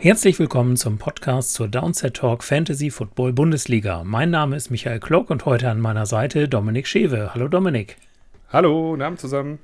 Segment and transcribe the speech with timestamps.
[0.00, 4.04] Herzlich willkommen zum Podcast zur Downset Talk Fantasy Football Bundesliga.
[4.04, 7.34] Mein Name ist Michael Klock und heute an meiner Seite Dominik Schewe.
[7.34, 7.96] Hallo Dominik.
[8.52, 9.58] Hallo, guten Abend zusammen.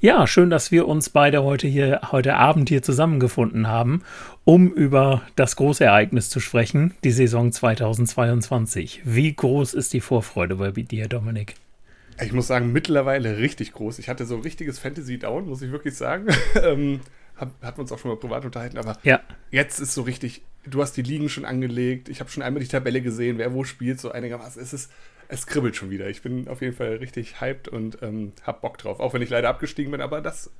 [0.00, 4.04] Ja, schön, dass wir uns beide heute hier, heute Abend hier zusammengefunden haben,
[4.44, 9.02] um über das große Ereignis zu sprechen, die Saison 2022.
[9.04, 11.56] Wie groß ist die Vorfreude bei dir, Dominik?
[12.22, 13.98] Ich muss sagen, mittlerweile richtig groß.
[13.98, 16.28] Ich hatte so ein richtiges Fantasy-Down, muss ich wirklich sagen.
[17.40, 19.20] hat, hatten wir uns auch schon mal privat unterhalten, aber ja.
[19.50, 22.68] jetzt ist so richtig, du hast die Ligen schon angelegt, ich habe schon einmal die
[22.68, 24.62] Tabelle gesehen, wer wo spielt, so einigermaßen.
[24.62, 24.90] Es ist,
[25.28, 26.08] es kribbelt schon wieder.
[26.08, 29.30] Ich bin auf jeden Fall richtig hyped und ähm, hab Bock drauf, auch wenn ich
[29.30, 30.50] leider abgestiegen bin, aber das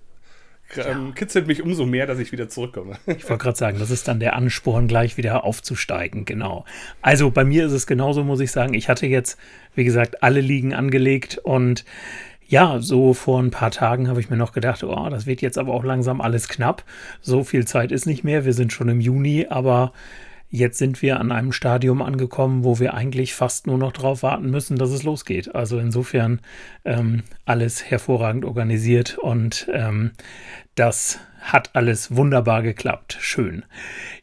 [0.77, 1.13] ähm, ja.
[1.15, 2.97] kitzelt mich umso mehr, dass ich wieder zurückkomme.
[3.07, 6.65] Ich wollte gerade sagen, das ist dann der Ansporn, gleich wieder aufzusteigen, genau.
[7.03, 8.75] Also bei mir ist es genauso, muss ich sagen.
[8.75, 9.39] Ich hatte jetzt,
[9.75, 11.85] wie gesagt, alle Ligen angelegt und
[12.51, 15.57] ja, so vor ein paar Tagen habe ich mir noch gedacht, oh, das wird jetzt
[15.57, 16.83] aber auch langsam alles knapp.
[17.21, 18.45] So viel Zeit ist nicht mehr.
[18.45, 19.93] Wir sind schon im Juni, aber
[20.49, 24.51] jetzt sind wir an einem Stadium angekommen, wo wir eigentlich fast nur noch darauf warten
[24.51, 25.55] müssen, dass es losgeht.
[25.55, 26.41] Also insofern
[26.85, 30.11] ähm, alles hervorragend organisiert und ähm,
[30.75, 33.17] das hat alles wunderbar geklappt.
[33.21, 33.65] Schön.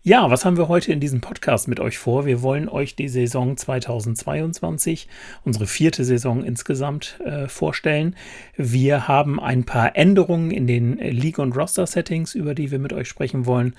[0.03, 2.25] Ja, was haben wir heute in diesem Podcast mit euch vor?
[2.25, 5.07] Wir wollen euch die Saison 2022,
[5.43, 8.15] unsere vierte Saison insgesamt, äh, vorstellen.
[8.55, 13.09] Wir haben ein paar Änderungen in den League- und Roster-Settings, über die wir mit euch
[13.09, 13.75] sprechen wollen.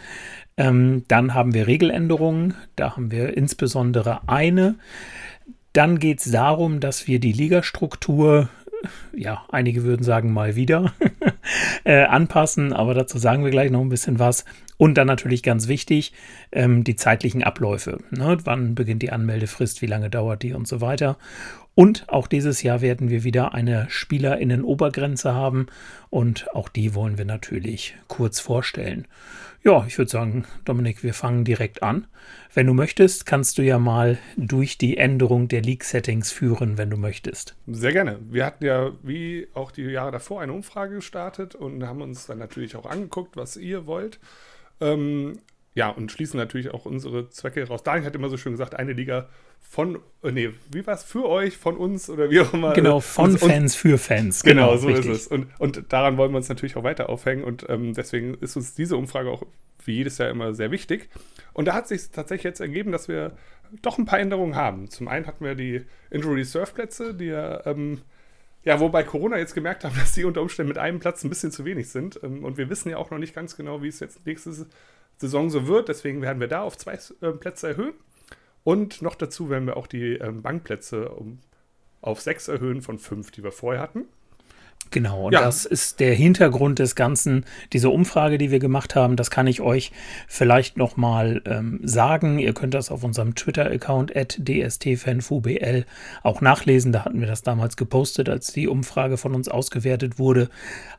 [0.57, 2.55] Ähm, dann haben wir Regeländerungen.
[2.77, 4.75] Da haben wir insbesondere eine.
[5.73, 8.49] Dann geht es darum, dass wir die Ligastruktur
[9.13, 10.93] ja, einige würden sagen mal wieder,
[11.85, 14.45] äh, anpassen, aber dazu sagen wir gleich noch ein bisschen was.
[14.77, 16.13] Und dann natürlich ganz wichtig,
[16.53, 17.99] ähm, die zeitlichen Abläufe.
[18.11, 18.39] Ne?
[18.45, 21.19] Wann beginnt die Anmeldefrist, wie lange dauert die und so weiter.
[21.75, 25.67] Und auch dieses Jahr werden wir wieder eine Spielerinnen-Obergrenze haben
[26.11, 29.07] und auch die wollen wir natürlich kurz vorstellen.
[29.65, 32.07] Ja, ich würde sagen, Dominik, wir fangen direkt an.
[32.55, 36.97] Wenn du möchtest, kannst du ja mal durch die Änderung der League-Settings führen, wenn du
[36.97, 37.57] möchtest.
[37.67, 38.19] Sehr gerne.
[38.31, 42.39] Wir hatten ja, wie auch die Jahre davor, eine Umfrage gestartet und haben uns dann
[42.39, 44.21] natürlich auch angeguckt, was ihr wollt.
[44.81, 45.41] Ähm,
[45.79, 47.85] ja, und schließen natürlich auch unsere Zwecke raus.
[47.85, 49.29] Daniel hat immer so schön gesagt, eine Liga
[49.61, 52.73] von, äh, nee, wie war es, für euch, von uns oder wie auch immer.
[52.73, 54.43] Genau, von und, Fans für Fans.
[54.43, 55.07] Genau, genau so richtig.
[55.07, 55.27] ist es.
[55.29, 58.75] Und, und daran wollen wir uns natürlich auch weiter aufhängen und ähm, deswegen ist uns
[58.75, 59.45] diese Umfrage auch
[59.85, 61.09] wie jedes Jahr immer sehr wichtig.
[61.53, 63.37] Und da hat sich tatsächlich jetzt ergeben, dass wir
[63.81, 64.91] doch ein paar Änderungen haben.
[64.91, 68.01] Zum einen hatten wir die Injury Reserve Plätze, die ja, ähm,
[68.65, 71.53] ja, wobei Corona jetzt gemerkt haben, dass die unter Umständen mit einem Platz ein bisschen
[71.53, 72.19] zu wenig sind.
[72.25, 74.53] Ähm, und wir wissen ja auch noch nicht ganz genau, wie es jetzt nächste
[75.19, 75.89] Saison so wird.
[75.89, 77.95] Deswegen werden wir da auf zwei äh, Plätze erhöhen.
[78.65, 81.39] Und noch dazu werden wir auch die ähm, Bankplätze um,
[82.01, 84.07] auf sechs erhöhen von fünf, die wir vorher hatten.
[84.91, 85.41] Genau, und ja.
[85.43, 87.45] das ist der Hintergrund des Ganzen.
[87.73, 89.93] Diese Umfrage, die wir gemacht haben, das kann ich euch
[90.27, 92.39] vielleicht nochmal ähm, sagen.
[92.39, 95.85] Ihr könnt das auf unserem Twitter-Account dstfanfubl
[96.23, 96.93] auch nachlesen.
[96.93, 100.49] Da hatten wir das damals gepostet, als die Umfrage von uns ausgewertet wurde.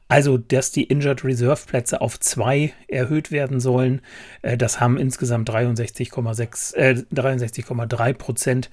[0.08, 4.02] Also, dass die Injured Reserve Plätze auf zwei erhöht werden sollen,
[4.42, 8.70] äh, das haben insgesamt 63,6, äh, 63,3 Prozent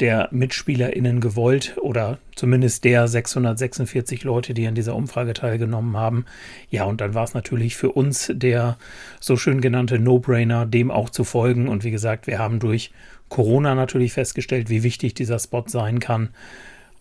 [0.00, 6.24] der MitspielerInnen gewollt oder zumindest der 646 Leute, die an dieser Umfrage teilgenommen haben.
[6.70, 8.78] Ja, und dann war es natürlich für uns der
[9.20, 11.68] so schön genannte No-Brainer, dem auch zu folgen.
[11.68, 12.92] Und wie gesagt, wir haben durch
[13.28, 16.30] Corona natürlich festgestellt, wie wichtig dieser Spot sein kann.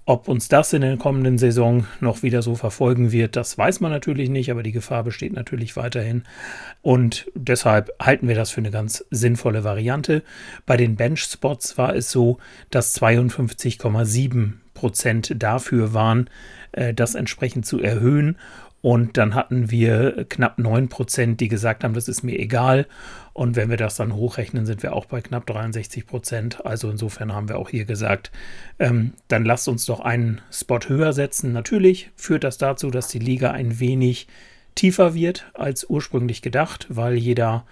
[0.04, 3.92] Ob uns das in der kommenden Saison noch wieder so verfolgen wird, das weiß man
[3.92, 6.24] natürlich nicht, aber die Gefahr besteht natürlich weiterhin.
[6.82, 10.22] Und deshalb halten wir das für eine ganz sinnvolle Variante.
[10.66, 12.40] Bei den Bench-Spots war es so,
[12.72, 16.30] dass 52,7 Prozent dafür waren,
[16.72, 18.38] äh, das entsprechend zu erhöhen.
[18.82, 22.88] Und dann hatten wir knapp 9 Prozent, die gesagt haben, das ist mir egal.
[23.34, 26.66] Und wenn wir das dann hochrechnen, sind wir auch bei knapp 63 Prozent.
[26.66, 28.32] Also insofern haben wir auch hier gesagt,
[28.80, 31.52] ähm, dann lasst uns doch einen Spot höher setzen.
[31.52, 34.28] Natürlich führt das dazu, dass die Liga ein wenig
[34.76, 37.66] tiefer wird als ursprünglich gedacht, weil jeder,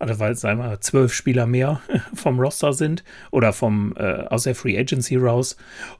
[0.00, 1.80] also weil sagen wir zwölf Spieler mehr
[2.14, 5.56] vom Roster sind oder vom äh, aus der Free Agency raus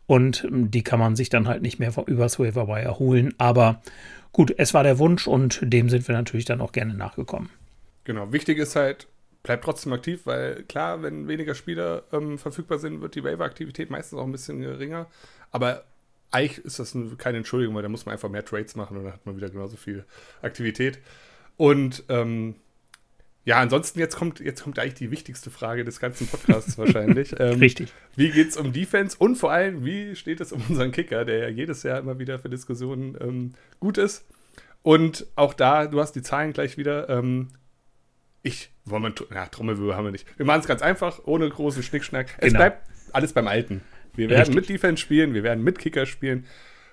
[0.06, 3.34] und ähm, die kann man sich dann halt nicht mehr übers Waiver Wire holen.
[3.38, 3.82] Aber
[4.32, 7.50] gut, es war der Wunsch und dem sind wir natürlich dann auch gerne nachgekommen.
[8.04, 9.06] Genau, wichtig ist halt,
[9.42, 14.18] bleibt trotzdem aktiv, weil klar, wenn weniger Spieler ähm, verfügbar sind, wird die Waiver-Aktivität meistens
[14.18, 15.06] auch ein bisschen geringer.
[15.50, 15.84] Aber
[16.30, 19.12] eigentlich ist das keine Entschuldigung, weil da muss man einfach mehr Trades machen und dann
[19.12, 20.04] hat man wieder genauso viel
[20.40, 21.00] Aktivität.
[21.56, 22.54] Und ähm,
[23.44, 27.34] ja, ansonsten jetzt kommt, jetzt kommt eigentlich die wichtigste Frage des ganzen Podcasts wahrscheinlich.
[27.40, 27.92] Ähm, Richtig.
[28.16, 31.38] Wie geht es um Defense und vor allem, wie steht es um unseren Kicker, der
[31.38, 34.26] ja jedes Jahr immer wieder für Diskussionen ähm, gut ist.
[34.82, 37.08] Und auch da, du hast die Zahlen gleich wieder.
[37.08, 37.48] Ähm,
[38.42, 40.26] ich wollen wir, ja, Trommelwirbel haben wir nicht.
[40.38, 42.34] Wir machen es ganz einfach, ohne großen Schnickschnack.
[42.38, 42.58] Es Genau.
[42.58, 43.80] bleibt alles beim Alten.
[44.14, 44.56] Wir werden Richtig.
[44.56, 46.46] mit Defense spielen, wir werden mit Kicker spielen.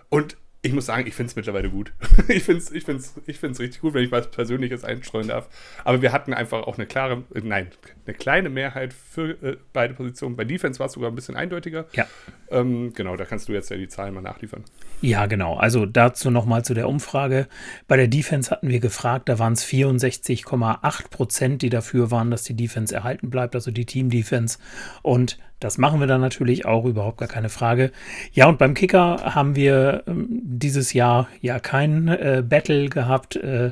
[0.10, 1.94] Und ich muss sagen, ich finde es mittlerweile gut.
[2.28, 5.48] ich finde es ich find's, ich find's richtig gut, wenn ich was Persönliches einstreuen darf.
[5.86, 7.72] Aber wir hatten einfach auch eine klare, äh, nein,
[8.06, 10.36] eine kleine Mehrheit für äh, beide Positionen.
[10.36, 11.86] Bei Defense war es sogar ein bisschen eindeutiger.
[11.94, 12.06] Ja.
[12.50, 14.64] Ähm, genau, da kannst du jetzt ja die Zahlen mal nachliefern.
[15.02, 15.56] Ja, genau.
[15.58, 17.48] Also dazu nochmal zu der Umfrage.
[17.88, 22.44] Bei der Defense hatten wir gefragt, da waren es 64,8 Prozent, die dafür waren, dass
[22.44, 24.58] die Defense erhalten bleibt, also die Team-Defense.
[25.04, 27.92] Und das machen wir dann natürlich auch, überhaupt gar keine Frage.
[28.32, 33.72] Ja, und beim Kicker haben wir ähm, dieses Jahr ja kein äh, Battle gehabt äh,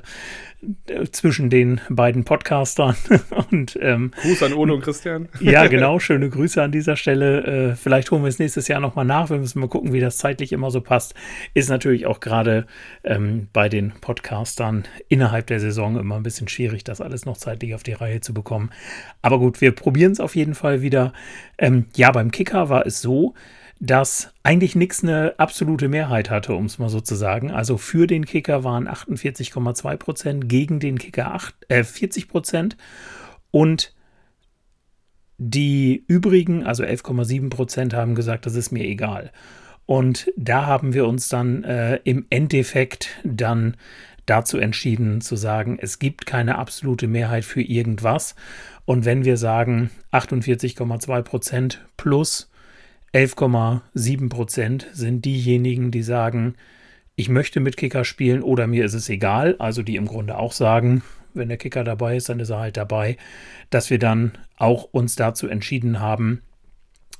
[1.12, 2.96] zwischen den beiden Podcastern.
[3.52, 5.30] und ähm, Gruß an Ono und Christian.
[5.40, 6.00] ja, genau.
[6.00, 7.72] Schöne Grüße an dieser Stelle.
[7.72, 9.30] Äh, vielleicht holen wir es nächstes Jahr nochmal nach.
[9.30, 11.14] Wir müssen mal gucken, wie das zeitlich immer so passt.
[11.54, 12.66] Ist natürlich auch gerade
[13.04, 17.76] ähm, bei den Podcastern innerhalb der Saison immer ein bisschen schwierig, das alles noch zeitlich
[17.76, 18.72] auf die Reihe zu bekommen.
[19.22, 21.14] Aber gut, wir probieren es auf jeden Fall wieder.
[21.58, 23.34] Ähm, ja, beim Kicker war es so,
[23.80, 27.52] dass eigentlich nichts eine absolute Mehrheit hatte, um es mal so zu sagen.
[27.52, 32.78] Also für den Kicker waren 48,2 Prozent, gegen den Kicker 8, äh, 40 Prozent.
[33.52, 33.94] Und
[35.38, 39.32] die übrigen, also 11,7 Prozent, haben gesagt, das ist mir egal.
[39.86, 43.76] Und da haben wir uns dann äh, im Endeffekt dann
[44.26, 48.36] dazu entschieden zu sagen, es gibt keine absolute Mehrheit für irgendwas.
[48.86, 52.50] Und wenn wir sagen 48,2 Prozent plus
[53.16, 56.56] 11,7 Prozent sind diejenigen, die sagen,
[57.16, 59.56] ich möchte mit Kicker spielen oder mir ist es egal.
[59.58, 61.02] Also die im Grunde auch sagen,
[61.34, 63.16] wenn der Kicker dabei ist, dann ist er halt dabei.
[63.70, 66.42] Dass wir dann auch uns dazu entschieden haben,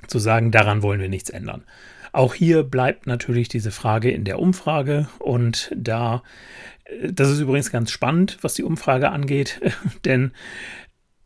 [0.06, 1.64] zu sagen, daran wollen wir nichts ändern.
[2.12, 6.22] Auch hier bleibt natürlich diese Frage in der Umfrage und da,
[7.10, 9.60] das ist übrigens ganz spannend, was die Umfrage angeht,
[10.04, 10.32] denn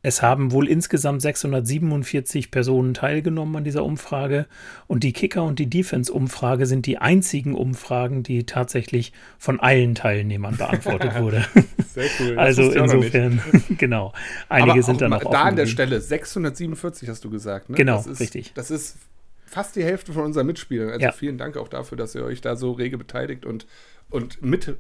[0.03, 4.47] es haben wohl insgesamt 647 Personen teilgenommen an dieser Umfrage
[4.87, 10.57] und die Kicker- und die Defense-Umfrage sind die einzigen Umfragen, die tatsächlich von allen Teilnehmern
[10.57, 11.45] beantwortet wurde.
[11.95, 12.39] Sehr cool.
[12.39, 13.43] Also insofern,
[13.79, 14.13] genau.
[14.49, 15.67] Einige Aber sind dann noch Da an der.
[15.67, 17.77] Stelle 647 hast du gesagt, ne?
[17.77, 18.53] Genau, das ist, richtig.
[18.55, 18.97] Das ist
[19.45, 20.89] fast die Hälfte von unseren Mitspielern.
[20.91, 21.13] Also Ja.
[21.13, 23.67] vielen Dank auch dafür, dass ihr euch da so rege beteiligt und,
[24.09, 24.77] und mit,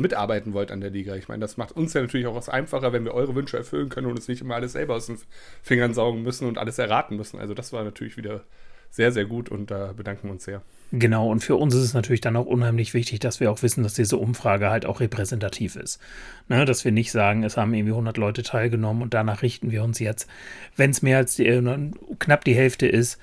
[0.00, 1.14] mitarbeiten wollt an der Liga.
[1.14, 3.88] Ich meine, das macht uns ja natürlich auch was einfacher, wenn wir eure Wünsche erfüllen
[3.88, 5.18] können und uns nicht immer alles selber aus den
[5.62, 7.38] Fingern saugen müssen und alles erraten müssen.
[7.38, 8.42] Also das war natürlich wieder
[8.90, 10.62] sehr, sehr gut und da bedanken wir uns sehr.
[10.92, 13.84] Genau, und für uns ist es natürlich dann auch unheimlich wichtig, dass wir auch wissen,
[13.84, 16.00] dass diese Umfrage halt auch repräsentativ ist.
[16.48, 19.84] Ne, dass wir nicht sagen, es haben irgendwie 100 Leute teilgenommen und danach richten wir
[19.84, 20.28] uns jetzt.
[20.74, 23.20] Wenn es mehr als die, äh, knapp die Hälfte ist,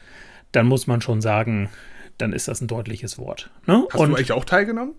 [0.53, 1.69] dann muss man schon sagen,
[2.17, 3.49] dann ist das ein deutliches Wort.
[3.65, 3.85] Ne?
[3.91, 4.95] Hast und, du eigentlich auch teilgenommen?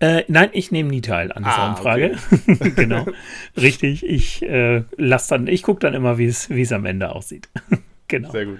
[0.00, 2.16] Äh, nein, ich nehme nie teil an dieser Ah, Umfrage.
[2.76, 3.06] genau,
[3.56, 4.04] richtig.
[4.04, 7.48] Ich äh, lass dann, ich gucke dann immer, wie es am Ende aussieht.
[8.08, 8.30] genau.
[8.30, 8.58] Sehr gut.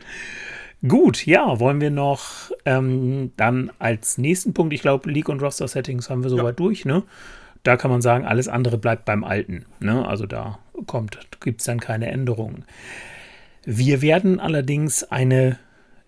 [0.87, 5.67] Gut, ja, wollen wir noch ähm, dann als nächsten Punkt, ich glaube, League und Roster
[5.69, 7.03] Settings haben wir soweit durch, ne?
[7.63, 9.65] Da kann man sagen, alles andere bleibt beim Alten.
[9.81, 10.07] Ne?
[10.07, 12.65] Also da kommt, gibt es dann keine Änderungen.
[13.65, 15.59] Wir werden allerdings eine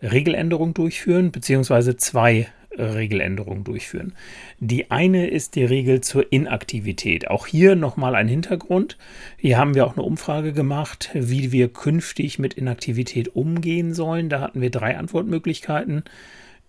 [0.00, 4.14] Regeländerung durchführen, beziehungsweise zwei Regeländerungen durchführen.
[4.60, 7.28] Die eine ist die Regel zur Inaktivität.
[7.28, 8.96] Auch hier nochmal ein Hintergrund.
[9.36, 14.28] Hier haben wir auch eine Umfrage gemacht, wie wir künftig mit Inaktivität umgehen sollen.
[14.28, 16.04] Da hatten wir drei Antwortmöglichkeiten.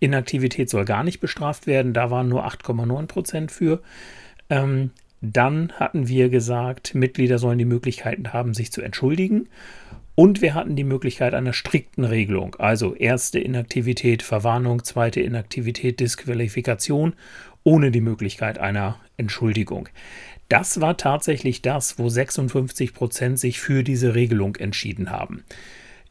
[0.00, 1.92] Inaktivität soll gar nicht bestraft werden.
[1.92, 3.82] Da waren nur 8,9 Prozent für.
[4.48, 4.90] Ähm,
[5.20, 9.48] dann hatten wir gesagt, Mitglieder sollen die Möglichkeiten haben, sich zu entschuldigen.
[10.20, 12.54] Und wir hatten die Möglichkeit einer strikten Regelung.
[12.56, 17.14] Also erste Inaktivität, Verwarnung, zweite Inaktivität, Disqualifikation,
[17.64, 19.88] ohne die Möglichkeit einer Entschuldigung.
[20.50, 25.42] Das war tatsächlich das, wo 56 Prozent sich für diese Regelung entschieden haben.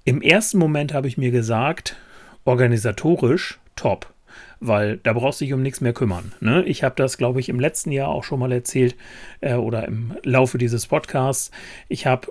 [0.06, 1.96] Im ersten Moment habe ich mir gesagt,
[2.46, 4.12] organisatorisch top,
[4.60, 6.34] weil da brauchst du dich um nichts mehr kümmern.
[6.42, 6.64] Ne?
[6.66, 8.96] Ich habe das, glaube ich, im letzten Jahr auch schon mal erzählt
[9.42, 11.52] äh, oder im Laufe dieses Podcasts.
[11.88, 12.28] Ich habe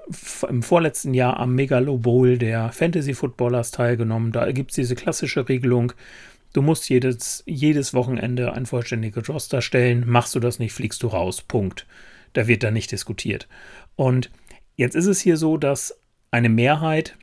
[0.48, 4.32] im vorletzten Jahr am Megalo Bowl der Fantasy Footballers teilgenommen.
[4.32, 5.92] Da gibt es diese klassische Regelung.
[6.52, 10.04] Du musst jedes, jedes Wochenende ein vollständiges Roster stellen.
[10.06, 11.42] Machst du das nicht, fliegst du raus.
[11.42, 11.86] Punkt.
[12.34, 13.48] Da wird dann nicht diskutiert.
[13.96, 14.30] Und
[14.76, 15.98] jetzt ist es hier so, dass
[16.30, 17.16] eine Mehrheit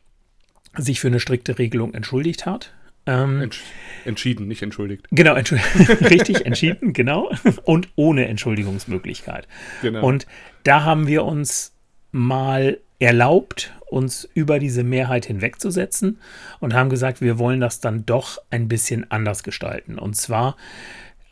[0.78, 2.74] sich für eine strikte Regelung entschuldigt hat.
[3.08, 3.62] Ähm, Entsch
[4.06, 5.08] entschieden, nicht entschuldigt.
[5.12, 5.62] Genau, entschuld
[6.10, 7.32] richtig entschieden, genau.
[7.64, 9.48] Und ohne Entschuldigungsmöglichkeit.
[9.82, 10.06] Genau.
[10.06, 10.28] Und
[10.64, 11.74] da haben wir uns
[12.12, 16.20] mal erlaubt, uns über diese Mehrheit hinwegzusetzen
[16.60, 20.00] und haben gesagt, wir wollen das dann doch ein bisschen anders gestalten.
[20.00, 20.56] Und zwar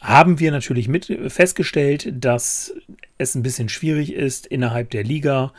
[0.03, 2.75] haben wir natürlich mit festgestellt, dass
[3.18, 5.53] es ein bisschen schwierig ist innerhalb der Liga.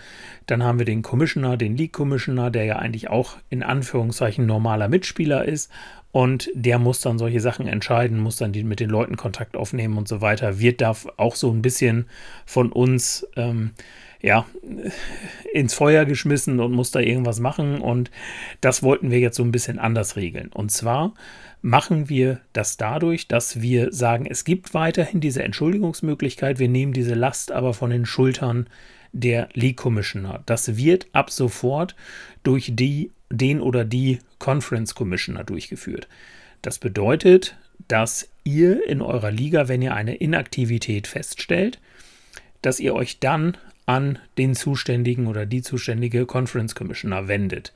[0.47, 4.88] Dann haben wir den Commissioner, den League Commissioner, der ja eigentlich auch in Anführungszeichen normaler
[4.88, 5.71] Mitspieler ist.
[6.14, 9.99] Und der muss dann solche Sachen entscheiden, muss dann die, mit den Leuten Kontakt aufnehmen
[9.99, 10.61] und so weiter.
[10.61, 12.06] Wird da auch so ein bisschen
[12.47, 13.73] von uns ähm,
[14.23, 14.47] ja,
[15.52, 17.80] ins Feuer geschmissen und muss da irgendwas machen.
[17.80, 18.12] Und
[18.61, 20.52] das wollten wir jetzt so ein bisschen anders regeln.
[20.54, 21.14] Und zwar
[21.62, 27.14] machen wir das dadurch, dass wir sagen, es gibt weiterhin diese Entschuldigungsmöglichkeit, wir nehmen diese
[27.14, 28.68] Last aber von den Schultern
[29.11, 30.44] der League Commissioner.
[30.47, 31.97] Das wird ab sofort
[32.44, 36.09] durch die, den oder die Conference Commissioner durchgeführt.
[36.62, 37.57] Das bedeutet,
[37.88, 41.79] dass ihr in eurer Liga, wenn ihr eine Inaktivität feststellt,
[42.62, 47.73] dass ihr euch dann an den zuständigen oder die zuständige Conference Commissioner wendet.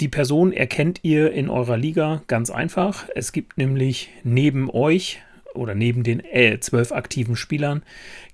[0.00, 3.08] Die Person erkennt ihr in eurer Liga ganz einfach.
[3.14, 5.20] Es gibt nämlich neben euch
[5.54, 7.82] oder neben den äh, zwölf aktiven Spielern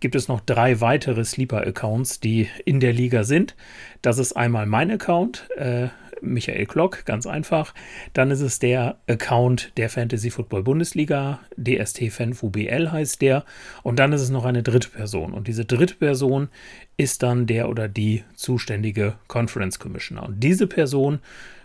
[0.00, 3.54] gibt es noch drei weitere Sleeper-Accounts, die in der Liga sind.
[4.02, 5.88] Das ist einmal mein Account, äh,
[6.24, 7.74] Michael Klock, ganz einfach.
[8.12, 13.44] Dann ist es der Account der Fantasy Football Bundesliga, DST Fan FUBL heißt der.
[13.82, 15.32] Und dann ist es noch eine dritte Person.
[15.32, 16.48] Und diese dritte Person
[16.96, 20.24] ist dann der oder die zuständige Conference Commissioner.
[20.24, 21.20] Und diese Person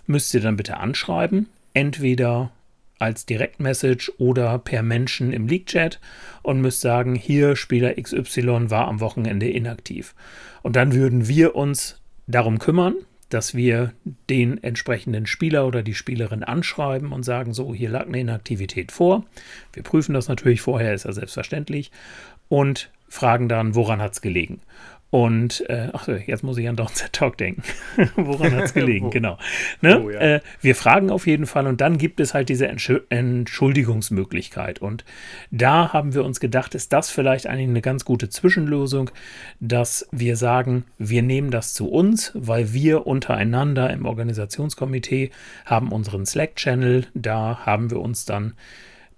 [0.05, 1.47] müsst ihr dann bitte anschreiben.
[1.73, 2.51] Entweder
[2.99, 5.99] als Direktmessage oder per Menschen im League-Chat
[6.43, 10.13] und müsst sagen, hier Spieler XY war am Wochenende inaktiv.
[10.61, 12.95] Und dann würden wir uns darum kümmern,
[13.29, 13.93] dass wir
[14.29, 19.25] den entsprechenden Spieler oder die Spielerin anschreiben und sagen, so, hier lag eine Inaktivität vor.
[19.73, 21.91] Wir prüfen das natürlich vorher, ist ja selbstverständlich.
[22.47, 24.61] Und fragen dann, woran hat es gelegen.
[25.11, 27.63] Und, äh, ach, jetzt muss ich an Downset Talk denken.
[28.15, 29.09] Woran hat es gelegen?
[29.11, 29.39] genau.
[29.81, 30.01] Ne?
[30.01, 30.19] Oh, ja.
[30.19, 34.79] äh, wir fragen auf jeden Fall und dann gibt es halt diese Entsch Entschuldigungsmöglichkeit.
[34.79, 35.05] Und
[35.49, 39.09] da haben wir uns gedacht, ist das vielleicht eigentlich eine ganz gute Zwischenlösung,
[39.59, 45.31] dass wir sagen, wir nehmen das zu uns, weil wir untereinander im Organisationskomitee
[45.65, 48.53] haben unseren Slack-Channel, da haben wir uns dann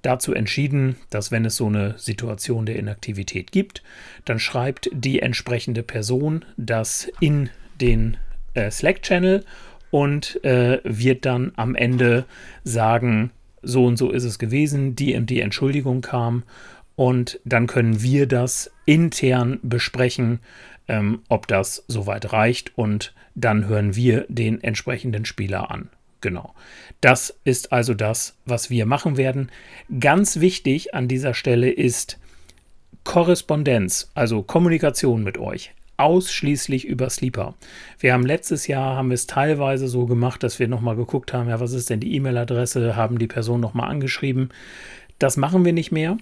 [0.02, 3.84] dazu entschieden, dass wenn es so eine Situation der Inaktivität gibt,
[4.26, 8.18] dann schreibt die entsprechende Person das in den
[8.54, 9.44] äh, Slack-Channel
[9.90, 12.26] und äh, wird dann am Ende
[12.64, 13.32] sagen,
[13.62, 16.44] so und so ist es gewesen, die die Entschuldigung kam
[16.96, 20.40] und dann können wir das intern besprechen,
[20.88, 25.90] ähm, ob das soweit reicht und dann hören wir den entsprechenden Spieler an.
[26.22, 26.54] Genau.
[27.02, 29.52] Das ist also das, was wir machen werden.
[30.00, 32.20] Ganz wichtig an dieser Stelle ist
[33.04, 35.74] Korrespondenz, also Kommunikation mit euch.
[35.98, 37.56] Ausschließlich über Sleeper.
[38.00, 41.50] Wir haben letztes Jahr haben wir es teilweise so gemacht, dass wir nochmal geguckt haben,
[41.50, 44.50] ja, was ist denn die E-Mail-Adresse, haben die Person nochmal angeschrieben.
[45.20, 46.18] Das machen wir nicht mehr.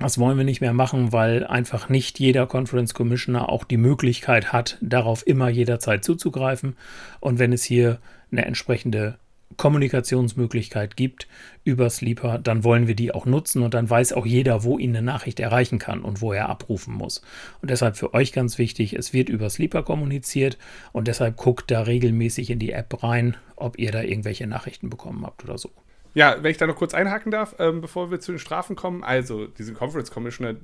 [0.00, 4.52] Das wollen wir nicht mehr machen, weil einfach nicht jeder Conference Commissioner auch die Möglichkeit
[4.52, 6.76] hat, darauf immer jederzeit zuzugreifen.
[7.18, 7.98] Und wenn es hier
[8.30, 9.18] eine entsprechende
[9.56, 11.26] Kommunikationsmöglichkeit gibt
[11.64, 14.90] über Sleeper, dann wollen wir die auch nutzen und dann weiß auch jeder, wo ihn
[14.90, 17.22] eine Nachricht erreichen kann und wo er abrufen muss.
[17.60, 20.58] Und deshalb für euch ganz wichtig, es wird über Sleeper kommuniziert
[20.92, 25.26] und deshalb guckt da regelmäßig in die App rein, ob ihr da irgendwelche Nachrichten bekommen
[25.26, 25.70] habt oder so.
[26.18, 29.04] Ja, wenn ich da noch kurz einhaken darf, ähm, bevor wir zu den Strafen kommen.
[29.04, 30.56] Also, diese Conference Commissioner,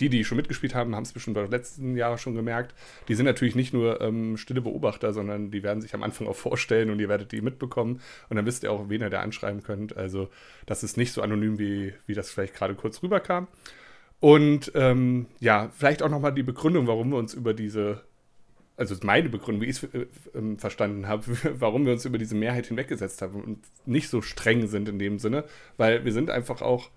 [0.00, 2.74] die, die schon mitgespielt haben, haben es bestimmt bei den letzten Jahren schon gemerkt.
[3.08, 6.34] Die sind natürlich nicht nur ähm, stille Beobachter, sondern die werden sich am Anfang auch
[6.34, 8.00] vorstellen und ihr werdet die mitbekommen.
[8.30, 9.94] Und dann wisst ihr auch, wen ihr da anschreiben könnt.
[9.98, 10.30] Also,
[10.64, 13.48] das ist nicht so anonym, wie, wie das vielleicht gerade kurz rüberkam.
[14.18, 18.00] Und ähm, ja, vielleicht auch nochmal die Begründung, warum wir uns über diese,
[18.76, 20.06] also meine Begründung, wie ich es äh,
[20.38, 21.24] äh, verstanden habe,
[21.60, 25.18] warum wir uns über diese Mehrheit hinweggesetzt haben und nicht so streng sind in dem
[25.18, 25.44] Sinne,
[25.76, 26.90] weil wir sind einfach auch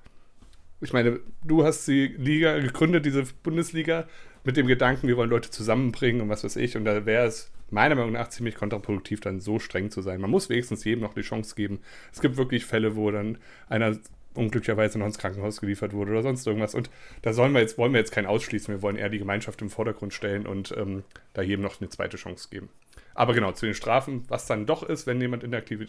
[0.81, 4.07] ich meine, du hast die Liga gegründet, diese Bundesliga,
[4.43, 6.77] mit dem Gedanken, wir wollen Leute zusammenbringen und was weiß ich.
[6.77, 10.21] Und da wäre es meiner Meinung nach ziemlich kontraproduktiv, dann so streng zu sein.
[10.21, 11.79] Man muss wenigstens jedem noch die Chance geben.
[12.13, 13.97] Es gibt wirklich Fälle, wo dann einer
[14.37, 16.75] unglücklicherweise noch ins Krankenhaus geliefert wurde oder sonst irgendwas.
[16.75, 16.89] Und
[17.21, 18.73] da sollen wir jetzt, wollen wir jetzt keinen ausschließen.
[18.73, 22.17] Wir wollen eher die Gemeinschaft im Vordergrund stellen und ähm, da jedem noch eine zweite
[22.17, 22.69] Chance geben.
[23.13, 25.85] Aber genau, zu den Strafen, was dann doch ist, wenn jemand inaktiv,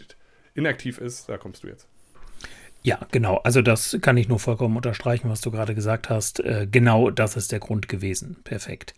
[0.55, 1.87] inaktiv ist, da kommst du jetzt.
[2.83, 3.37] Ja, genau.
[3.43, 6.39] Also das kann ich nur vollkommen unterstreichen, was du gerade gesagt hast.
[6.39, 8.37] Äh, genau das ist der Grund gewesen.
[8.43, 8.93] Perfekt.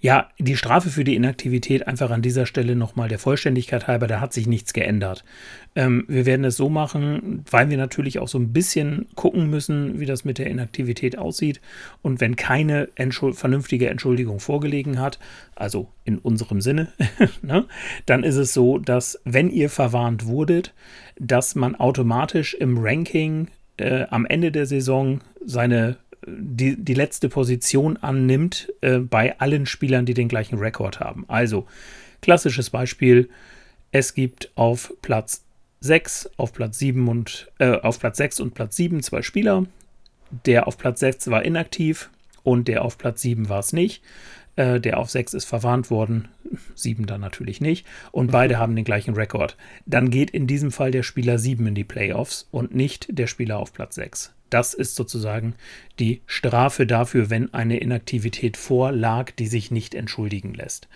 [0.00, 4.20] Ja, die Strafe für die Inaktivität einfach an dieser Stelle nochmal der Vollständigkeit halber, da
[4.20, 5.24] hat sich nichts geändert.
[5.74, 10.00] Ähm, wir werden es so machen, weil wir natürlich auch so ein bisschen gucken müssen,
[10.00, 11.60] wie das mit der Inaktivität aussieht.
[12.02, 15.18] Und wenn keine Entschuld vernünftige Entschuldigung vorgelegen hat,
[15.54, 16.88] also in unserem Sinne,
[17.42, 17.66] ne,
[18.06, 20.72] dann ist es so, dass wenn ihr verwarnt wurdet,
[21.18, 25.96] dass man automatisch im Ranking äh, am Ende der Saison seine
[26.26, 31.24] die, die letzte Position annimmt äh, bei allen Spielern, die den gleichen Rekord haben.
[31.28, 31.66] Also,
[32.20, 33.28] klassisches Beispiel:
[33.92, 35.44] Es gibt auf Platz
[35.80, 39.66] 6, auf Platz 7 und äh, auf Platz 6 und Platz 7 zwei Spieler.
[40.44, 42.10] Der auf Platz 6 war inaktiv
[42.42, 44.02] und der auf Platz 7 war es nicht.
[44.56, 46.28] Äh, der auf 6 ist verwarnt worden,
[46.74, 47.86] 7 dann natürlich nicht.
[48.10, 49.56] Und beide haben den gleichen Rekord.
[49.84, 53.58] Dann geht in diesem Fall der Spieler 7 in die Playoffs und nicht der Spieler
[53.58, 54.32] auf Platz 6.
[54.48, 55.54] Das ist sozusagen
[55.98, 60.88] die Strafe dafür, wenn eine Inaktivität vorlag, die sich nicht entschuldigen lässt.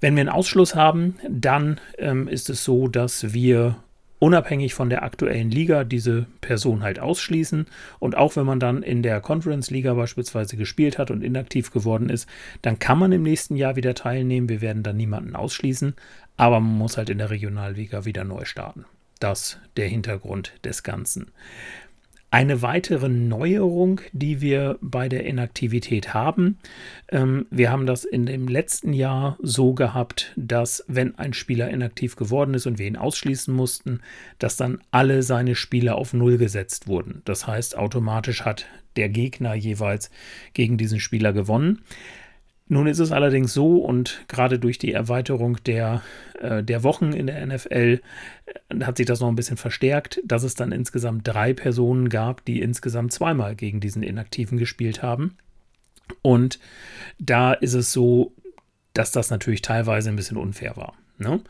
[0.00, 3.76] Wenn wir einen Ausschluss haben, dann ähm, ist es so, dass wir
[4.18, 7.66] unabhängig von der aktuellen Liga diese Person halt ausschließen.
[7.98, 12.08] Und auch wenn man dann in der Conference Liga beispielsweise gespielt hat und inaktiv geworden
[12.08, 12.28] ist,
[12.62, 14.48] dann kann man im nächsten Jahr wieder teilnehmen.
[14.48, 15.94] Wir werden dann niemanden ausschließen,
[16.36, 18.84] aber man muss halt in der Regionalliga wieder neu starten.
[19.20, 21.30] Das der Hintergrund des Ganzen.
[22.34, 26.58] Eine weitere Neuerung, die wir bei der Inaktivität haben,
[27.12, 32.16] ähm, wir haben das in dem letzten Jahr so gehabt, dass wenn ein Spieler inaktiv
[32.16, 34.00] geworden ist und wir ihn ausschließen mussten,
[34.40, 37.22] dass dann alle seine Spieler auf Null gesetzt wurden.
[37.24, 40.10] Das heißt, automatisch hat der Gegner jeweils
[40.54, 41.82] gegen diesen Spieler gewonnen.
[42.66, 46.02] Nun ist es allerdings so, und gerade durch die Erweiterung der,
[46.40, 48.00] äh, der Wochen in der NFL
[48.46, 52.44] äh, hat sich das noch ein bisschen verstärkt, dass es dann insgesamt drei Personen gab,
[52.46, 55.36] die insgesamt zweimal gegen diesen Inaktiven gespielt haben.
[56.22, 56.58] Und
[57.18, 58.32] da ist es so,
[58.94, 60.94] dass das natürlich teilweise ein bisschen unfair war.
[61.16, 61.40] Ne?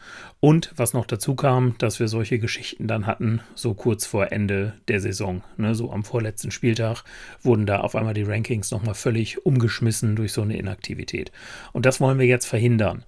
[0.41, 4.75] Und was noch dazu kam, dass wir solche Geschichten dann hatten, so kurz vor Ende
[4.89, 5.43] der Saison.
[5.57, 5.75] Ne?
[5.75, 7.03] So am vorletzten Spieltag
[7.43, 11.33] wurden da auf einmal die Rankings nochmal völlig umgeschmissen durch so eine Inaktivität.
[11.73, 13.05] Und das wollen wir jetzt verhindern.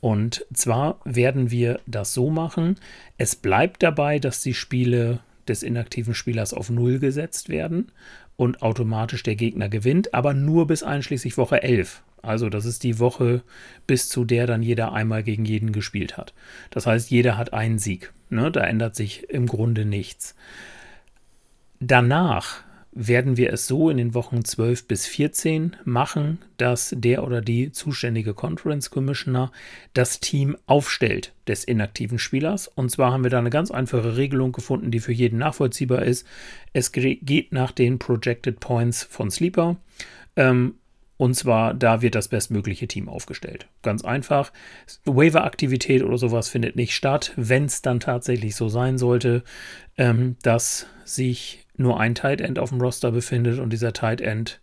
[0.00, 2.76] Und zwar werden wir das so machen,
[3.18, 7.90] es bleibt dabei, dass die Spiele des inaktiven Spielers auf Null gesetzt werden
[8.38, 12.02] und automatisch der Gegner gewinnt, aber nur bis einschließlich Woche 11.
[12.22, 13.42] Also das ist die Woche,
[13.88, 16.34] bis zu der dann jeder einmal gegen jeden gespielt hat.
[16.70, 18.12] Das heißt, jeder hat einen Sieg.
[18.30, 18.52] Ne?
[18.52, 20.36] Da ändert sich im Grunde nichts.
[21.80, 27.40] Danach werden wir es so in den Wochen 12 bis 14 machen, dass der oder
[27.40, 29.52] die zuständige Conference Commissioner
[29.94, 32.66] das Team aufstellt des inaktiven Spielers.
[32.68, 36.26] Und zwar haben wir da eine ganz einfache Regelung gefunden, die für jeden nachvollziehbar ist.
[36.72, 39.76] Es geht nach den Projected Points von Sleeper.
[40.36, 40.74] Ähm,
[41.18, 43.66] und zwar, da wird das bestmögliche Team aufgestellt.
[43.82, 44.52] Ganz einfach.
[45.04, 47.32] Waiver-Aktivität oder sowas findet nicht statt.
[47.36, 49.42] Wenn es dann tatsächlich so sein sollte,
[49.98, 54.60] ähm, dass sich nur ein Tight End auf dem Roster befindet und dieser Tight End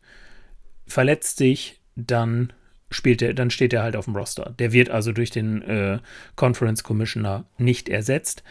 [0.88, 2.54] verletzt sich, dann
[2.90, 4.56] spielt er, dann steht er halt auf dem Roster.
[4.58, 6.00] Der wird also durch den äh,
[6.38, 8.44] Conference Commissioner nicht ersetzt.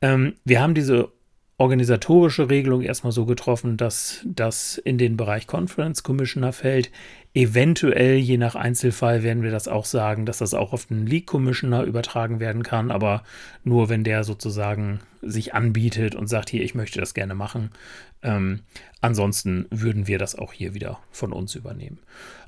[0.00, 1.12] Ähm, wir haben diese
[1.56, 6.90] organisatorische Regelung erstmal so getroffen, dass das in den Bereich Conference Commissioner fällt.
[7.36, 11.26] Eventuell, je nach Einzelfall, werden wir das auch sagen, dass das auch auf den League
[11.26, 13.24] Commissioner übertragen werden kann, aber
[13.64, 17.72] nur wenn der sozusagen sich anbietet und sagt, hier, ich möchte das gerne machen.
[18.22, 18.60] Ähm,
[19.00, 21.98] ansonsten würden wir das auch hier wieder von uns übernehmen.